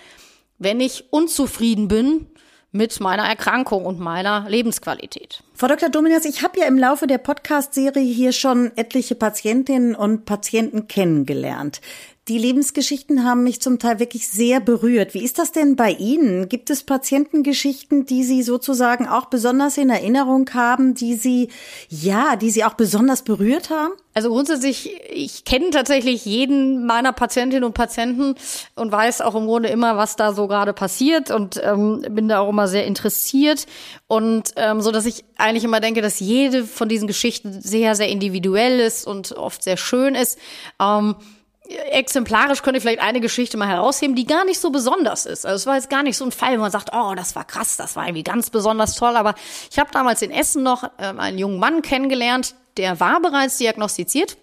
wenn 0.59 0.81
ich 0.81 1.13
unzufrieden 1.13 1.89
bin 1.89 2.27
mit 2.73 3.01
meiner 3.01 3.25
Erkrankung 3.25 3.87
und 3.87 3.99
meiner 3.99 4.47
Lebensqualität. 4.49 5.43
Frau 5.55 5.67
Dr. 5.69 5.89
Dominas, 5.89 6.25
ich 6.25 6.43
habe 6.43 6.61
ja 6.61 6.67
im 6.67 6.79
Laufe 6.79 7.07
der 7.07 7.19
Podcast-Serie 7.19 8.03
hier 8.03 8.33
schon 8.33 8.77
etliche 8.77 9.15
Patientinnen 9.15 9.95
und 9.95 10.27
Patienten 10.27 10.87
kennengelernt. 10.87 11.81
Die 12.29 12.39
Lebensgeschichten 12.39 13.23
haben 13.23 13.45
mich 13.45 13.61
zum 13.61 13.79
Teil 13.79 14.01
wirklich 14.01 14.27
sehr 14.27 14.59
berührt. 14.59 15.15
Wie 15.15 15.23
ist 15.23 15.39
das 15.39 15.53
denn 15.53 15.77
bei 15.77 15.93
Ihnen? 15.93 16.49
Gibt 16.49 16.71
es 16.71 16.83
Patientengeschichten, 16.83 18.05
die 18.05 18.25
Sie 18.25 18.43
sozusagen 18.43 19.07
auch 19.07 19.27
besonders 19.27 19.79
in 19.79 19.91
Erinnerung 19.91 20.51
haben, 20.53 20.95
die 20.95 21.15
Sie, 21.15 21.51
ja, 21.89 22.35
die 22.35 22.51
Sie 22.51 22.65
auch 22.65 22.75
besonders 22.75 23.23
berührt 23.23 23.71
haben? 23.71 23.93
Also 24.13 24.31
grundsätzlich, 24.31 24.91
ich 25.09 25.45
kenne 25.45 25.71
tatsächlich 25.71 26.25
jeden 26.25 26.85
meiner 26.85 27.13
Patientinnen 27.13 27.63
und 27.63 27.75
Patienten 27.75 28.35
und 28.75 28.91
weiß 28.91 29.21
auch 29.21 29.37
im 29.37 29.47
Grunde 29.47 29.69
immer, 29.69 29.97
was 29.97 30.17
da 30.17 30.33
so 30.33 30.49
gerade 30.49 30.73
passiert 30.73 31.31
und 31.31 31.61
ähm, 31.63 32.05
bin 32.11 32.27
da 32.27 32.41
auch 32.41 32.49
immer 32.49 32.67
sehr 32.67 32.87
interessiert 32.87 33.67
und 34.09 34.53
ähm, 34.57 34.81
so, 34.81 34.91
dass 34.91 35.07
ich 35.07 35.25
eigentlich 35.37 35.63
immer 35.63 35.79
denke, 35.79 36.03
dass 36.03 36.19
jede 36.19 36.65
von 36.65 36.89
diesen 36.89 37.07
Geschichten 37.07 37.61
sehr, 37.61 37.95
sehr 37.95 38.09
individuell 38.09 38.81
ist 38.81 39.07
und 39.07 39.31
oft 39.31 39.63
sehr 39.63 39.77
schön 39.77 40.17
ist. 40.17 40.39
Ähm, 40.81 41.15
exemplarisch 41.69 42.63
könnte 42.63 42.79
ich 42.79 42.83
vielleicht 42.83 43.01
eine 43.01 43.21
Geschichte 43.21 43.57
mal 43.57 43.69
herausheben, 43.69 44.17
die 44.17 44.27
gar 44.27 44.45
nicht 44.45 44.61
so 44.61 44.71
besonders 44.71 45.27
ist. 45.27 45.47
Also 45.47 45.57
es 45.57 45.67
war 45.67 45.75
jetzt 45.77 45.91
gar 45.91 46.03
nicht 46.03 46.17
so 46.17 46.25
ein 46.25 46.33
Fall, 46.33 46.57
wo 46.57 46.63
man 46.63 46.71
sagt, 46.71 46.91
oh, 46.93 47.15
das 47.15 47.35
war 47.35 47.45
krass, 47.45 47.77
das 47.77 47.97
war 47.97 48.05
irgendwie 48.05 48.25
ganz 48.25 48.51
besonders 48.51 48.95
toll. 48.95 49.17
Aber 49.17 49.35
ich 49.71 49.79
habe 49.79 49.91
damals 49.93 50.23
in 50.23 50.31
Essen 50.31 50.63
noch 50.63 50.91
ähm, 50.99 51.21
einen 51.21 51.39
jungen 51.39 51.59
Mann 51.59 51.83
kennengelernt, 51.83 52.55
der 52.77 53.01
war 53.01 53.21
bereits 53.21 53.59
diagnostiziert 53.59 54.37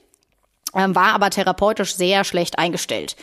ähm, 0.76 0.96
war 0.96 1.14
aber 1.14 1.30
therapeutisch 1.30 1.96
sehr 1.96 2.24
schlecht 2.24 2.58
eingestellt, 2.58 3.16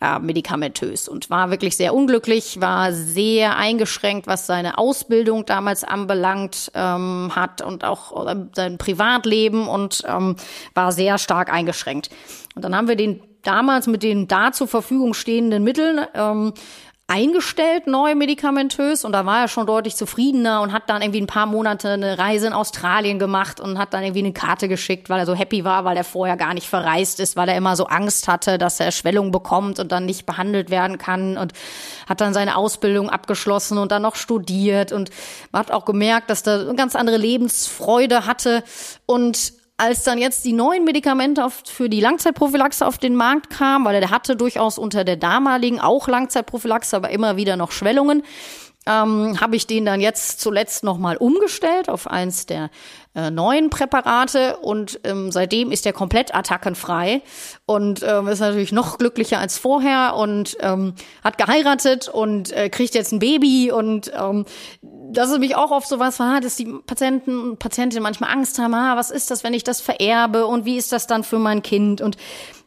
äh, 0.00 0.18
medikamentös 0.18 1.08
und 1.08 1.30
war 1.30 1.50
wirklich 1.50 1.76
sehr 1.76 1.94
unglücklich, 1.94 2.60
war 2.60 2.92
sehr 2.92 3.56
eingeschränkt, 3.56 4.26
was 4.26 4.46
seine 4.46 4.78
Ausbildung 4.78 5.44
damals 5.44 5.84
anbelangt 5.84 6.72
ähm, 6.74 7.32
hat 7.34 7.62
und 7.62 7.84
auch 7.84 8.26
äh, 8.26 8.36
sein 8.54 8.78
Privatleben 8.78 9.68
und 9.68 10.02
ähm, 10.06 10.36
war 10.74 10.92
sehr 10.92 11.18
stark 11.18 11.52
eingeschränkt. 11.52 12.10
Und 12.54 12.64
dann 12.64 12.74
haben 12.74 12.88
wir 12.88 12.96
den 12.96 13.20
damals 13.44 13.86
mit 13.86 14.02
den 14.02 14.28
da 14.28 14.52
zur 14.52 14.68
Verfügung 14.68 15.14
stehenden 15.14 15.62
Mitteln 15.62 16.00
ähm, 16.14 16.54
eingestellt, 17.06 17.86
neu 17.86 18.14
medikamentös. 18.14 19.04
Und 19.04 19.12
da 19.12 19.26
war 19.26 19.42
er 19.42 19.48
schon 19.48 19.66
deutlich 19.66 19.94
zufriedener 19.94 20.62
und 20.62 20.72
hat 20.72 20.88
dann 20.88 21.02
irgendwie 21.02 21.20
ein 21.20 21.26
paar 21.26 21.44
Monate 21.44 21.90
eine 21.90 22.18
Reise 22.18 22.46
in 22.46 22.52
Australien 22.54 23.18
gemacht 23.18 23.60
und 23.60 23.78
hat 23.78 23.92
dann 23.92 24.02
irgendwie 24.02 24.20
eine 24.20 24.32
Karte 24.32 24.68
geschickt, 24.68 25.10
weil 25.10 25.18
er 25.20 25.26
so 25.26 25.34
happy 25.34 25.64
war, 25.64 25.84
weil 25.84 25.98
er 25.98 26.04
vorher 26.04 26.38
gar 26.38 26.54
nicht 26.54 26.66
verreist 26.66 27.20
ist, 27.20 27.36
weil 27.36 27.48
er 27.50 27.56
immer 27.56 27.76
so 27.76 27.86
Angst 27.86 28.26
hatte, 28.26 28.56
dass 28.56 28.80
er 28.80 28.90
Schwellung 28.90 29.32
bekommt 29.32 29.78
und 29.80 29.92
dann 29.92 30.06
nicht 30.06 30.24
behandelt 30.24 30.70
werden 30.70 30.96
kann 30.96 31.36
und 31.36 31.52
hat 32.08 32.22
dann 32.22 32.32
seine 32.32 32.56
Ausbildung 32.56 33.10
abgeschlossen 33.10 33.76
und 33.76 33.92
dann 33.92 34.02
noch 34.02 34.16
studiert 34.16 34.90
und 34.92 35.10
hat 35.52 35.70
auch 35.70 35.84
gemerkt, 35.84 36.30
dass 36.30 36.46
er 36.46 36.60
eine 36.60 36.74
ganz 36.74 36.96
andere 36.96 37.18
Lebensfreude 37.18 38.26
hatte. 38.26 38.64
Und 39.04 39.52
als 39.76 40.04
dann 40.04 40.18
jetzt 40.18 40.44
die 40.44 40.52
neuen 40.52 40.84
Medikamente 40.84 41.46
für 41.64 41.88
die 41.88 42.00
Langzeitprophylaxe 42.00 42.86
auf 42.86 42.98
den 42.98 43.16
Markt 43.16 43.50
kamen, 43.50 43.84
weil 43.84 44.00
er 44.00 44.10
hatte 44.10 44.36
durchaus 44.36 44.78
unter 44.78 45.04
der 45.04 45.16
damaligen 45.16 45.80
auch 45.80 46.06
Langzeitprophylaxe, 46.06 46.96
aber 46.96 47.10
immer 47.10 47.36
wieder 47.36 47.56
noch 47.56 47.72
Schwellungen, 47.72 48.22
ähm, 48.86 49.40
habe 49.40 49.56
ich 49.56 49.66
den 49.66 49.86
dann 49.86 50.00
jetzt 50.00 50.40
zuletzt 50.40 50.84
nochmal 50.84 51.16
umgestellt 51.16 51.88
auf 51.88 52.06
eins 52.06 52.46
der 52.46 52.70
äh, 53.14 53.30
neuen 53.30 53.70
Präparate 53.70 54.58
und 54.58 55.00
ähm, 55.04 55.32
seitdem 55.32 55.72
ist 55.72 55.84
der 55.86 55.92
komplett 55.92 56.34
attackenfrei 56.34 57.22
und 57.64 58.02
ähm, 58.02 58.28
ist 58.28 58.40
natürlich 58.40 58.72
noch 58.72 58.98
glücklicher 58.98 59.38
als 59.38 59.56
vorher 59.56 60.14
und 60.16 60.56
ähm, 60.60 60.94
hat 61.22 61.38
geheiratet 61.38 62.08
und 62.08 62.52
äh, 62.52 62.68
kriegt 62.68 62.94
jetzt 62.94 63.12
ein 63.12 63.20
Baby 63.20 63.72
und 63.72 64.12
ähm, 64.18 64.44
das 65.14 65.30
ist 65.30 65.38
mich 65.38 65.56
auch 65.56 65.70
oft 65.70 65.88
so 65.88 65.98
was, 65.98 66.20
ah, 66.20 66.40
dass 66.40 66.56
die 66.56 66.66
Patienten 66.66 67.50
und 67.50 67.58
Patientinnen 67.58 68.02
manchmal 68.02 68.30
Angst 68.30 68.58
haben, 68.58 68.74
ah, 68.74 68.96
was 68.96 69.10
ist 69.10 69.30
das, 69.30 69.44
wenn 69.44 69.54
ich 69.54 69.64
das 69.64 69.80
vererbe 69.80 70.46
und 70.46 70.64
wie 70.64 70.76
ist 70.76 70.92
das 70.92 71.06
dann 71.06 71.24
für 71.24 71.38
mein 71.38 71.62
Kind 71.62 72.00
und 72.00 72.16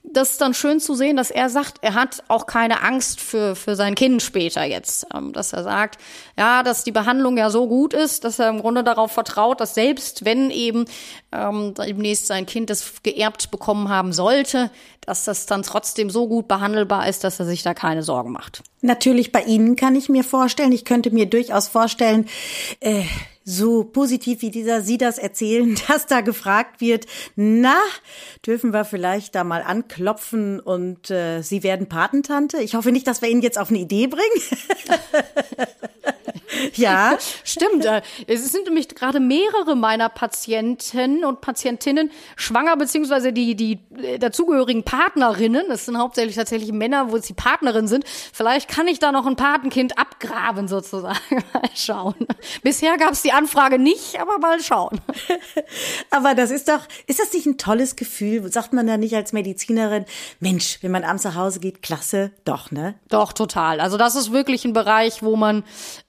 das 0.10 0.32
ist 0.32 0.42
dann 0.42 0.54
schön 0.54 0.80
zu 0.80 0.96
sehen, 0.96 1.18
dass 1.18 1.32
er 1.32 1.50
sagt, 1.50 1.80
er 1.82 1.94
hat 1.94 2.24
auch 2.28 2.46
keine 2.46 2.82
Angst 2.82 3.20
für, 3.20 3.56
für 3.56 3.76
sein 3.76 3.96
Kind 3.96 4.22
später 4.22 4.64
jetzt. 4.64 5.06
Ähm, 5.14 5.34
dass 5.34 5.54
er 5.54 5.64
sagt, 5.64 6.00
ja, 6.38 6.64
dass 6.64 6.84
die 6.84 6.92
Behandlung 6.92 7.38
ja 7.38 7.50
so 7.50 7.68
gut 7.68 7.94
ist, 7.94 8.24
dass 8.24 8.40
er 8.40 8.50
im 8.50 8.62
Grunde 8.62 8.84
darauf 8.84 9.12
vertraut, 9.12 9.60
dass 9.60 9.74
selbst 9.74 10.26
wenn 10.26 10.50
eben 10.50 10.86
ähm, 11.32 11.74
demnächst 11.74 12.28
sein 12.28 12.46
Kind 12.46 12.70
das 12.70 13.04
geerbt 13.04 13.52
bekommen 13.52 13.90
haben 13.90 14.14
sollte, 14.14 14.72
dass 15.08 15.24
das 15.24 15.46
dann 15.46 15.64
trotzdem 15.64 16.10
so 16.10 16.28
gut 16.28 16.50
behandelbar 16.50 17.08
ist, 17.08 17.24
dass 17.24 17.40
er 17.40 17.46
sich 17.46 17.64
da 17.64 17.74
keine 17.74 18.04
Sorgen 18.04 18.34
macht. 18.34 18.62
Natürlich 18.82 19.32
bei 19.32 19.42
Ihnen 19.44 19.78
kann 19.78 19.96
ich 19.96 20.10
mir 20.10 20.24
vorstellen, 20.24 20.74
ich 20.74 20.84
könnte 20.84 21.12
mir 21.12 21.26
durchaus 21.26 21.70
vorstellen, 21.70 22.28
äh, 22.82 23.04
so 23.46 23.86
positiv 23.86 24.42
wie 24.42 24.52
dieser 24.52 24.82
Sie 24.82 24.98
das 24.98 25.18
erzählen, 25.18 25.80
dass 25.88 26.08
da 26.08 26.20
gefragt 26.20 26.82
wird, 26.82 27.06
na, 27.38 27.78
dürfen 28.46 28.74
wir 28.74 28.84
vielleicht 28.84 29.34
da 29.34 29.46
mal 29.46 29.64
anklopfen 29.64 30.60
und 30.60 31.10
äh, 31.10 31.42
Sie 31.42 31.64
werden 31.64 31.88
Patentante? 31.88 32.58
Ich 32.58 32.76
hoffe 32.76 32.92
nicht, 32.92 33.08
dass 33.08 33.22
wir 33.22 33.30
Ihnen 33.30 33.42
jetzt 33.42 33.58
auf 33.58 33.70
eine 33.70 33.80
Idee 33.80 34.08
bringen. 34.08 34.26
Ja, 36.74 37.18
stimmt. 37.44 37.86
Äh, 37.86 38.02
es 38.28 38.52
sind 38.52 38.66
nämlich 38.66 38.88
gerade 38.90 39.20
mehrere 39.20 39.76
meiner 39.76 40.10
Patienten 40.10 41.24
und 41.24 41.42
Patientinnen 41.42 42.12
schwanger, 42.36 42.78
beziehungsweise 42.78 43.34
die, 43.34 43.56
die 43.56 43.80
äh, 44.02 44.18
dazugehörigen 44.20 44.84
Partnerinnen. 44.98 45.66
Das 45.70 45.86
sind 45.86 45.98
hauptsächlich 45.98 46.36
tatsächlich 46.36 46.72
Männer, 46.72 47.12
wo 47.12 47.18
es 47.18 47.28
die 47.28 47.34
Partnerin 47.34 47.88
sind. 47.88 48.04
Vielleicht 48.34 48.68
kann 48.68 48.88
ich 48.88 48.98
da 48.98 49.12
noch 49.12 49.28
ein 49.28 49.36
Patenkind 49.36 50.00
abgraben, 50.00 50.68
sozusagen. 50.68 51.20
Mal 51.54 51.70
schauen. 51.76 52.16
Bisher 52.64 52.98
gab 52.98 53.12
es 53.12 53.22
die 53.22 53.32
Anfrage 53.32 53.78
nicht, 53.78 54.20
aber 54.20 54.40
mal 54.40 54.60
schauen. 54.60 55.00
Aber 56.10 56.36
das 56.36 56.52
ist 56.52 56.68
doch, 56.68 56.82
ist 57.06 57.20
das 57.20 57.34
nicht 57.34 57.46
ein 57.46 57.58
tolles 57.58 57.96
Gefühl? 57.96 58.52
Sagt 58.52 58.74
man 58.74 58.88
da 58.88 58.98
nicht 58.98 59.16
als 59.16 59.34
Medizinerin, 59.34 60.06
Mensch, 60.40 60.80
wenn 60.82 60.92
man 60.92 61.04
abends 61.04 61.24
nach 61.24 61.36
Hause 61.36 61.60
geht, 61.60 61.82
klasse, 61.82 62.32
doch, 62.46 62.72
ne? 62.72 62.96
Doch, 63.10 63.34
total. 63.34 63.80
Also 63.80 63.98
das 63.98 64.16
ist 64.16 64.32
wirklich 64.32 64.66
ein 64.66 64.74
Bereich, 64.74 65.22
wo 65.22 65.36
man 65.36 65.64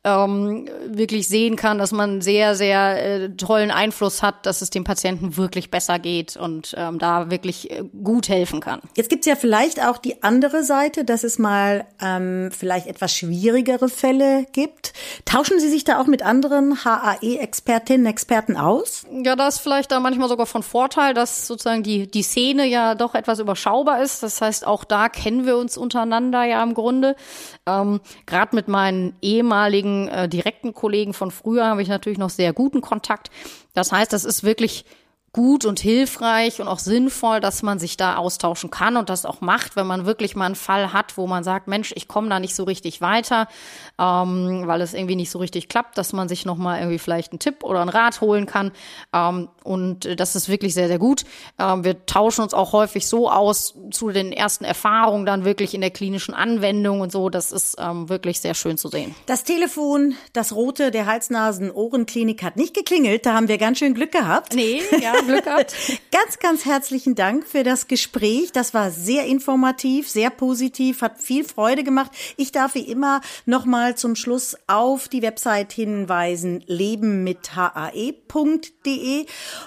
ähm, 0.09 0.69
wirklich 0.87 1.29
sehen 1.29 1.57
kann, 1.57 1.79
dass 1.79 1.93
man 1.93 2.21
sehr, 2.21 2.55
sehr 2.55 3.23
äh, 3.23 3.29
tollen 3.31 3.71
Einfluss 3.71 4.23
hat, 4.23 4.47
dass 4.47 4.63
es 4.63 4.71
dem 4.71 4.85
Patienten 4.85 5.37
wirklich 5.37 5.71
besser 5.71 5.99
geht 5.99 6.37
und 6.37 6.75
ähm, 6.77 6.99
da 6.99 7.31
wirklich 7.31 7.71
äh, 7.71 7.85
gut 8.03 8.29
helfen 8.29 8.61
kann. 8.61 8.81
Jetzt 8.97 9.11
gibt's 9.11 9.27
ja 9.27 9.37
vielleicht 9.37 9.85
auch 9.85 9.99
die 9.99 10.23
andere 10.23 10.65
Seite, 10.65 11.05
dass 11.05 11.25
es 11.25 11.39
mal 11.39 11.87
ähm, 12.03 12.51
vielleicht 12.57 12.87
etwas 12.87 13.15
schwierigere 13.15 13.89
Fälle 13.89 14.47
gibt. 14.53 14.93
Tauschen 15.25 15.61
Sie 15.61 15.69
sich 15.69 15.85
da 15.85 16.01
auch 16.01 16.07
mit 16.07 16.23
anderen 16.23 16.85
HAE-Expertinnen, 16.85 18.07
Experten 18.07 18.57
aus? 18.57 19.07
Ja, 19.25 19.37
das 19.37 19.57
ist 19.57 19.61
vielleicht 19.61 19.91
da 19.93 20.01
manchmal 20.01 20.29
sogar 20.29 20.47
von 20.47 20.63
Vorteil, 20.63 21.15
dass 21.15 21.47
sozusagen 21.47 21.83
die, 21.83 22.11
die 22.11 22.23
Szene 22.23 22.67
ja 22.67 22.95
doch 22.95 23.15
etwas 23.15 23.39
überschaubar 23.39 24.03
ist. 24.03 24.23
Das 24.23 24.41
heißt, 24.41 24.67
auch 24.67 24.85
da 24.85 25.09
kennen 25.09 25.47
wir 25.47 25.57
uns 25.57 25.77
untereinander 25.77 26.45
ja 26.45 26.63
im 26.63 26.75
Grunde. 26.75 27.17
Ähm, 27.67 28.01
Gerade 28.27 28.55
mit 28.55 28.69
meinen 28.69 29.15
ehemaligen 29.21 29.98
äh, 30.07 30.29
direkten 30.29 30.75
Kollegen 30.75 31.15
von 31.15 31.33
früher 31.33 31.67
habe 31.67 31.83
ich 31.83 31.89
natürlich 31.89 32.19
noch 32.19 32.31
sehr 32.31 32.53
guten 32.53 32.81
Kontakt. 32.81 33.31
Das 33.75 33.91
heißt, 33.91 34.13
das 34.13 34.25
ist 34.25 34.45
wirklich 34.45 34.85
gut 35.33 35.65
und 35.65 35.79
hilfreich 35.79 36.61
und 36.61 36.69
auch 36.69 36.79
sinnvoll, 36.79 37.41
dass 37.41 37.63
man 37.63 37.79
sich 37.79 37.97
da 37.97 38.17
austauschen 38.17 38.71
kann 38.71 38.97
und 38.97 39.11
das 39.11 39.27
auch 39.27 39.41
macht, 39.41 39.77
wenn 39.77 39.87
man 39.87 40.07
wirklich 40.07 40.35
mal 40.35 40.47
einen 40.47 40.55
Fall 40.55 40.93
hat, 40.93 41.17
wo 41.17 41.27
man 41.27 41.45
sagt, 41.45 41.69
Mensch, 41.69 41.93
ich 41.95 42.09
komme 42.09 42.29
da 42.29 42.41
nicht 42.41 42.55
so 42.55 42.65
richtig 42.65 43.01
weiter, 43.01 43.47
ähm, 43.99 44.63
weil 44.65 44.81
es 44.81 44.95
irgendwie 44.95 45.17
nicht 45.17 45.31
so 45.31 45.39
richtig 45.39 45.69
klappt, 45.69 45.99
dass 45.99 46.13
man 46.13 46.29
sich 46.29 46.47
noch 46.47 46.57
mal 46.57 46.79
irgendwie 46.79 46.99
vielleicht 46.99 47.33
einen 47.33 47.41
Tipp 47.41 47.63
oder 47.63 47.81
einen 47.81 47.91
Rat 47.91 48.21
holen 48.21 48.47
kann. 48.47 48.73
Ähm, 49.13 49.49
und 49.65 50.19
das 50.19 50.35
ist 50.35 50.49
wirklich 50.49 50.73
sehr, 50.73 50.89
sehr 50.89 50.99
gut. 50.99 51.25
Ähm, 51.59 51.85
wir 51.85 52.07
tauschen 52.07 52.43
uns 52.43 52.55
auch 52.55 52.73
häufig 52.73 53.07
so 53.07 53.31
aus 53.31 53.75
zu 53.91 54.11
den 54.11 54.33
ersten 54.33 54.65
Erfahrungen 54.65 55.27
dann 55.27 55.45
wirklich 55.45 55.75
in 55.75 55.83
der 55.83 55.91
klinischen 55.91 56.33
Anwendung 56.33 57.03
und 57.03 57.13
so. 57.13 57.29
Das 57.29 57.53
ist 57.53 57.77
ähm, 57.79 58.09
wirklich 58.09 58.41
sehr 58.41 58.55
schön 58.55 58.79
zu 58.79 58.89
sehen. 58.89 59.15
Das 59.27 59.45
Telefon, 59.45 60.15
das 60.33 60.55
rote 60.55 60.91
der 60.91 61.05
Hals-Nasen-Ohrenklinik 61.05 62.43
hat 62.43 62.57
nicht 62.57 62.75
geklingelt. 62.75 63.27
Da 63.27 63.35
haben 63.35 63.49
wir 63.49 63.59
ganz 63.59 63.79
schön 63.79 63.93
Glück 63.93 64.13
gehabt. 64.13 64.55
Nee, 64.55 64.81
ja. 65.01 65.13
Glück 65.29 65.45
gehabt. 65.45 65.75
ganz, 66.11 66.39
ganz 66.39 66.65
herzlichen 66.65 67.15
Dank 67.15 67.47
für 67.47 67.63
das 67.63 67.87
Gespräch. 67.87 68.51
Das 68.53 68.73
war 68.75 68.91
sehr 68.91 69.27
informativ, 69.27 70.09
sehr 70.09 70.31
positiv, 70.31 71.03
hat 71.03 71.21
viel 71.21 71.45
Freude 71.45 71.85
gemacht. 71.85 72.11
Ich 72.37 72.51
darf 72.51 72.75
wie 72.75 72.81
immer 72.81 73.21
nochmal 73.47 73.97
zum 73.97 74.17
Schluss 74.17 74.57
auf 74.67 75.09
die 75.09 75.23
Website 75.23 75.73
hinweisen, 75.73 76.65
lebenmithae.de. 76.67 79.27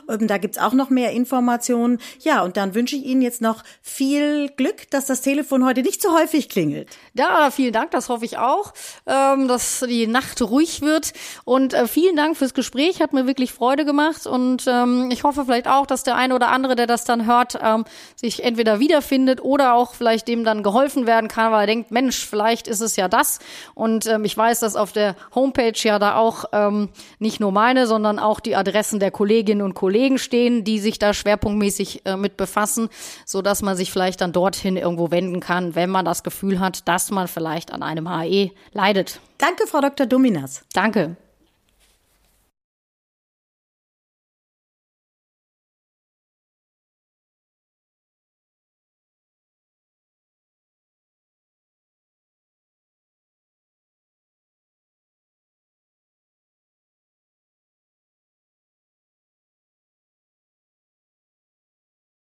Ähm, 0.09 0.27
da 0.27 0.37
gibt's 0.37 0.57
auch 0.57 0.73
noch 0.73 0.89
mehr 0.89 1.11
Informationen. 1.11 1.99
Ja, 2.19 2.43
und 2.43 2.57
dann 2.57 2.75
wünsche 2.75 2.95
ich 2.95 3.05
Ihnen 3.05 3.21
jetzt 3.21 3.41
noch 3.41 3.63
viel 3.81 4.49
Glück, 4.49 4.89
dass 4.89 5.05
das 5.05 5.21
Telefon 5.21 5.65
heute 5.65 5.83
nicht 5.83 6.01
so 6.01 6.17
häufig 6.17 6.49
klingelt. 6.49 6.89
Ja, 7.13 7.51
vielen 7.51 7.73
Dank, 7.73 7.91
das 7.91 8.09
hoffe 8.09 8.25
ich 8.25 8.37
auch, 8.37 8.73
ähm, 9.05 9.47
dass 9.47 9.85
die 9.87 10.07
Nacht 10.07 10.41
ruhig 10.41 10.81
wird. 10.81 11.13
Und 11.45 11.73
äh, 11.73 11.87
vielen 11.87 12.15
Dank 12.15 12.37
fürs 12.37 12.53
Gespräch, 12.53 13.01
hat 13.01 13.13
mir 13.13 13.27
wirklich 13.27 13.53
Freude 13.53 13.85
gemacht. 13.85 14.25
Und 14.25 14.65
ähm, 14.67 15.09
ich 15.11 15.23
hoffe 15.41 15.51
vielleicht 15.51 15.67
auch, 15.67 15.85
dass 15.85 16.03
der 16.03 16.15
eine 16.15 16.35
oder 16.35 16.49
andere, 16.49 16.75
der 16.75 16.87
das 16.87 17.03
dann 17.03 17.25
hört, 17.25 17.57
ähm, 17.61 17.85
sich 18.15 18.43
entweder 18.43 18.79
wiederfindet 18.79 19.41
oder 19.43 19.73
auch 19.73 19.93
vielleicht 19.93 20.27
dem 20.27 20.43
dann 20.43 20.63
geholfen 20.63 21.07
werden 21.07 21.27
kann, 21.27 21.51
weil 21.51 21.61
er 21.61 21.67
denkt, 21.67 21.91
Mensch, 21.91 22.25
vielleicht 22.25 22.67
ist 22.67 22.81
es 22.81 22.95
ja 22.95 23.07
das. 23.07 23.39
Und 23.73 24.05
ähm, 24.07 24.23
ich 24.23 24.37
weiß, 24.37 24.59
dass 24.59 24.75
auf 24.75 24.91
der 24.91 25.15
Homepage 25.33 25.73
ja 25.75 25.99
da 25.99 26.15
auch 26.15 26.45
ähm, 26.53 26.89
nicht 27.19 27.39
nur 27.39 27.51
meine, 27.51 27.87
sondern 27.87 28.19
auch 28.19 28.39
die 28.39 28.55
Adressen 28.55 28.99
der 28.99 29.11
Kolleginnen 29.11 29.61
und 29.61 29.73
Kollegen 29.73 30.17
stehen, 30.17 30.63
die 30.63 30.79
sich 30.79 30.99
da 30.99 31.13
schwerpunktmäßig 31.13 32.05
äh, 32.05 32.17
mit 32.17 32.37
befassen, 32.37 32.89
so 33.25 33.41
dass 33.41 33.61
man 33.61 33.75
sich 33.75 33.91
vielleicht 33.91 34.21
dann 34.21 34.33
dorthin 34.33 34.77
irgendwo 34.77 35.11
wenden 35.11 35.39
kann, 35.39 35.75
wenn 35.75 35.89
man 35.89 36.05
das 36.05 36.23
Gefühl 36.23 36.59
hat, 36.59 36.87
dass 36.87 37.11
man 37.11 37.27
vielleicht 37.27 37.73
an 37.73 37.83
einem 37.83 38.09
HE 38.09 38.51
leidet. 38.73 39.19
Danke, 39.37 39.65
Frau 39.65 39.81
Dr. 39.81 40.05
Dominas. 40.05 40.63
Danke. 40.73 41.15